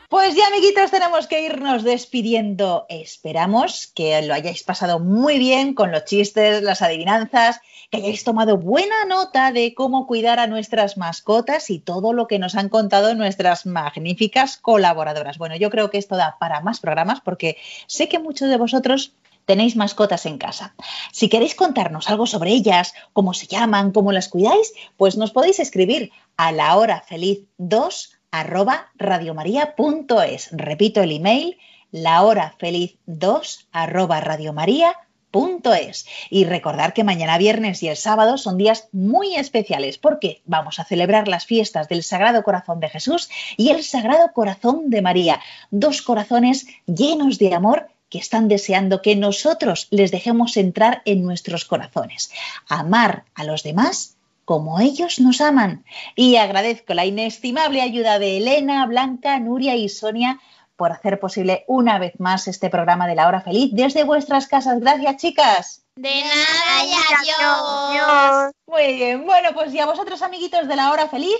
Pues 0.08 0.36
ya, 0.36 0.48
amiguitos, 0.48 0.90
tenemos 0.90 1.28
que 1.28 1.42
irnos 1.42 1.84
despidiendo. 1.84 2.86
Esperamos 2.88 3.92
que 3.94 4.22
lo 4.22 4.34
hayáis 4.34 4.64
pasado 4.64 5.00
muy 5.00 5.38
bien 5.38 5.74
con 5.74 5.92
los 5.92 6.06
chistes, 6.06 6.64
las 6.64 6.82
adivinanzas, 6.82 7.60
que 7.92 7.98
hayáis 7.98 8.24
tomado 8.24 8.58
buena 8.58 9.06
nota 9.06 9.52
de 9.52 9.74
cómo 9.74 10.08
cuidar 10.08 10.40
a 10.40 10.48
nuestras 10.48 10.98
mascotas 10.98 11.70
y 11.70 11.80
todo 11.80 12.14
lo 12.14 12.28
que 12.28 12.40
nos 12.40 12.56
han 12.56 12.70
contado 12.70 13.14
nuestras 13.16 13.66
magníficas 13.66 14.58
colaboradoras. 14.58 15.38
Bueno, 15.38 15.58
yo 15.58 15.70
creo 15.70 15.90
que 15.90 15.98
esto 15.98 16.16
da 16.16 16.38
para 16.40 16.62
más 16.62 16.80
programas 16.80 17.20
porque 17.22 17.58
sé 17.86 18.08
que 18.08 18.20
muchos 18.20 18.50
de 18.50 18.58
vosotros 18.58 19.14
tenéis 19.50 19.76
mascotas 19.76 20.28
en 20.28 20.38
casa. 20.38 20.76
Si 21.12 21.28
queréis 21.28 21.56
contarnos 21.56 22.08
algo 22.08 22.28
sobre 22.28 22.52
ellas, 22.52 22.94
cómo 23.14 23.34
se 23.34 23.48
llaman, 23.48 23.92
cómo 23.92 24.12
las 24.12 24.30
cuidáis, 24.30 24.74
pues 24.96 25.18
nos 25.18 25.32
podéis 25.32 25.60
escribir 25.60 26.12
a 26.38 26.52
la 26.52 26.78
hora 26.78 27.02
feliz 27.02 27.48
2 27.58 28.12
arroba 28.30 28.92
radiomaria.es. 28.94 30.50
Repito 30.52 31.02
el 31.02 31.14
email, 31.14 31.58
lahorafeliz2 31.92 33.66
arroba 33.72 34.22
radiomaria.es. 34.22 36.06
Y 36.30 36.46
recordar 36.46 36.94
que 36.94 37.04
mañana 37.04 37.40
viernes 37.40 37.82
y 37.82 37.88
el 37.88 37.98
sábado 37.98 38.38
son 38.38 38.56
días 38.56 38.88
muy 38.92 39.34
especiales 39.34 39.98
porque 39.98 40.44
vamos 40.46 40.78
a 40.78 40.86
celebrar 40.86 41.28
las 41.28 41.48
fiestas 41.48 41.90
del 41.90 42.04
Sagrado 42.04 42.44
Corazón 42.44 42.80
de 42.80 42.90
Jesús 42.90 43.32
y 43.58 43.72
el 43.72 43.84
Sagrado 43.84 44.32
Corazón 44.32 44.92
de 44.92 45.02
María, 45.02 45.42
dos 45.72 46.04
corazones 46.04 46.68
llenos 46.86 47.40
de 47.40 47.56
amor 47.56 47.88
que 48.10 48.18
están 48.18 48.48
deseando 48.48 49.02
que 49.02 49.16
nosotros 49.16 49.88
les 49.92 50.12
dejemos 50.12 50.58
entrar 50.58 51.02
en 51.06 51.24
nuestros 51.24 51.66
corazones. 51.66 52.32
Amar 52.68 53.26
a 53.36 53.44
los 53.44 53.64
demás 53.64 54.16
como 54.46 54.80
ellos 54.80 55.20
nos 55.20 55.42
aman. 55.42 55.86
Y 56.16 56.38
agradezco 56.38 56.96
la 56.96 57.06
inestimable 57.06 57.82
ayuda 57.84 58.18
de 58.18 58.38
Elena, 58.38 58.84
Blanca, 58.88 59.38
Nuria 59.40 59.76
y 59.76 59.90
Sonia 59.90 60.40
por 60.76 60.92
hacer 60.92 61.20
posible 61.20 61.66
una 61.68 62.00
vez 62.00 62.14
más 62.20 62.48
este 62.48 62.70
programa 62.70 63.06
de 63.06 63.14
la 63.14 63.28
hora 63.28 63.42
feliz 63.42 63.70
desde 63.74 64.06
vuestras 64.06 64.48
casas. 64.48 64.80
Gracias, 64.80 65.18
chicas. 65.18 65.84
De 65.96 66.10
nada 66.10 66.86
y 66.86 66.94
adiós. 67.14 68.54
Muy 68.66 68.96
bien, 68.96 69.26
bueno, 69.26 69.50
pues 69.54 69.74
y 69.74 69.80
a 69.80 69.86
vosotros, 69.86 70.22
amiguitos 70.22 70.68
de 70.68 70.76
la 70.78 70.92
hora 70.92 71.10
feliz, 71.10 71.38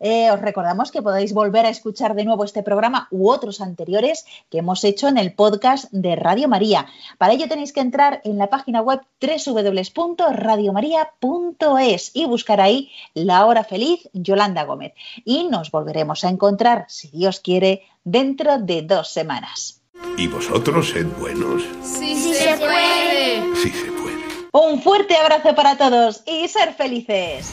Eh, 0.00 0.32
os 0.32 0.40
recordamos 0.40 0.90
que 0.90 1.02
podéis 1.02 1.34
volver 1.34 1.66
a 1.66 1.70
escuchar 1.70 2.14
de 2.14 2.24
nuevo 2.24 2.44
este 2.44 2.62
programa 2.62 3.06
u 3.10 3.28
otros 3.28 3.60
anteriores 3.60 4.24
que 4.50 4.56
hemos 4.58 4.82
hecho 4.82 5.08
en 5.08 5.18
el 5.18 5.34
podcast 5.34 5.92
de 5.92 6.16
Radio 6.16 6.48
María. 6.48 6.86
Para 7.18 7.34
ello 7.34 7.48
tenéis 7.48 7.74
que 7.74 7.80
entrar 7.80 8.22
en 8.24 8.38
la 8.38 8.48
página 8.48 8.80
web 8.80 9.00
www.radiomaria.es 9.20 12.12
y 12.14 12.24
buscar 12.24 12.62
ahí 12.62 12.90
La 13.14 13.44
Hora 13.44 13.62
Feliz 13.62 14.08
Yolanda 14.14 14.64
Gómez. 14.64 14.94
Y 15.24 15.44
nos 15.44 15.70
volveremos 15.70 16.24
a 16.24 16.30
encontrar, 16.30 16.86
si 16.88 17.08
Dios 17.08 17.40
quiere, 17.40 17.82
dentro 18.02 18.58
de 18.58 18.80
dos 18.82 19.12
semanas. 19.12 19.82
¿Y 20.16 20.28
vosotros 20.28 20.88
sed 20.88 21.06
buenos? 21.18 21.62
Sí, 21.82 22.16
sí 22.16 22.32
se 22.32 22.56
puede. 22.56 23.54
Sí 23.56 23.70
se 23.70 23.92
puede. 23.92 24.00
Un 24.52 24.82
fuerte 24.82 25.16
abrazo 25.16 25.54
para 25.54 25.76
todos 25.76 26.22
y 26.26 26.48
ser 26.48 26.74
felices. 26.74 27.52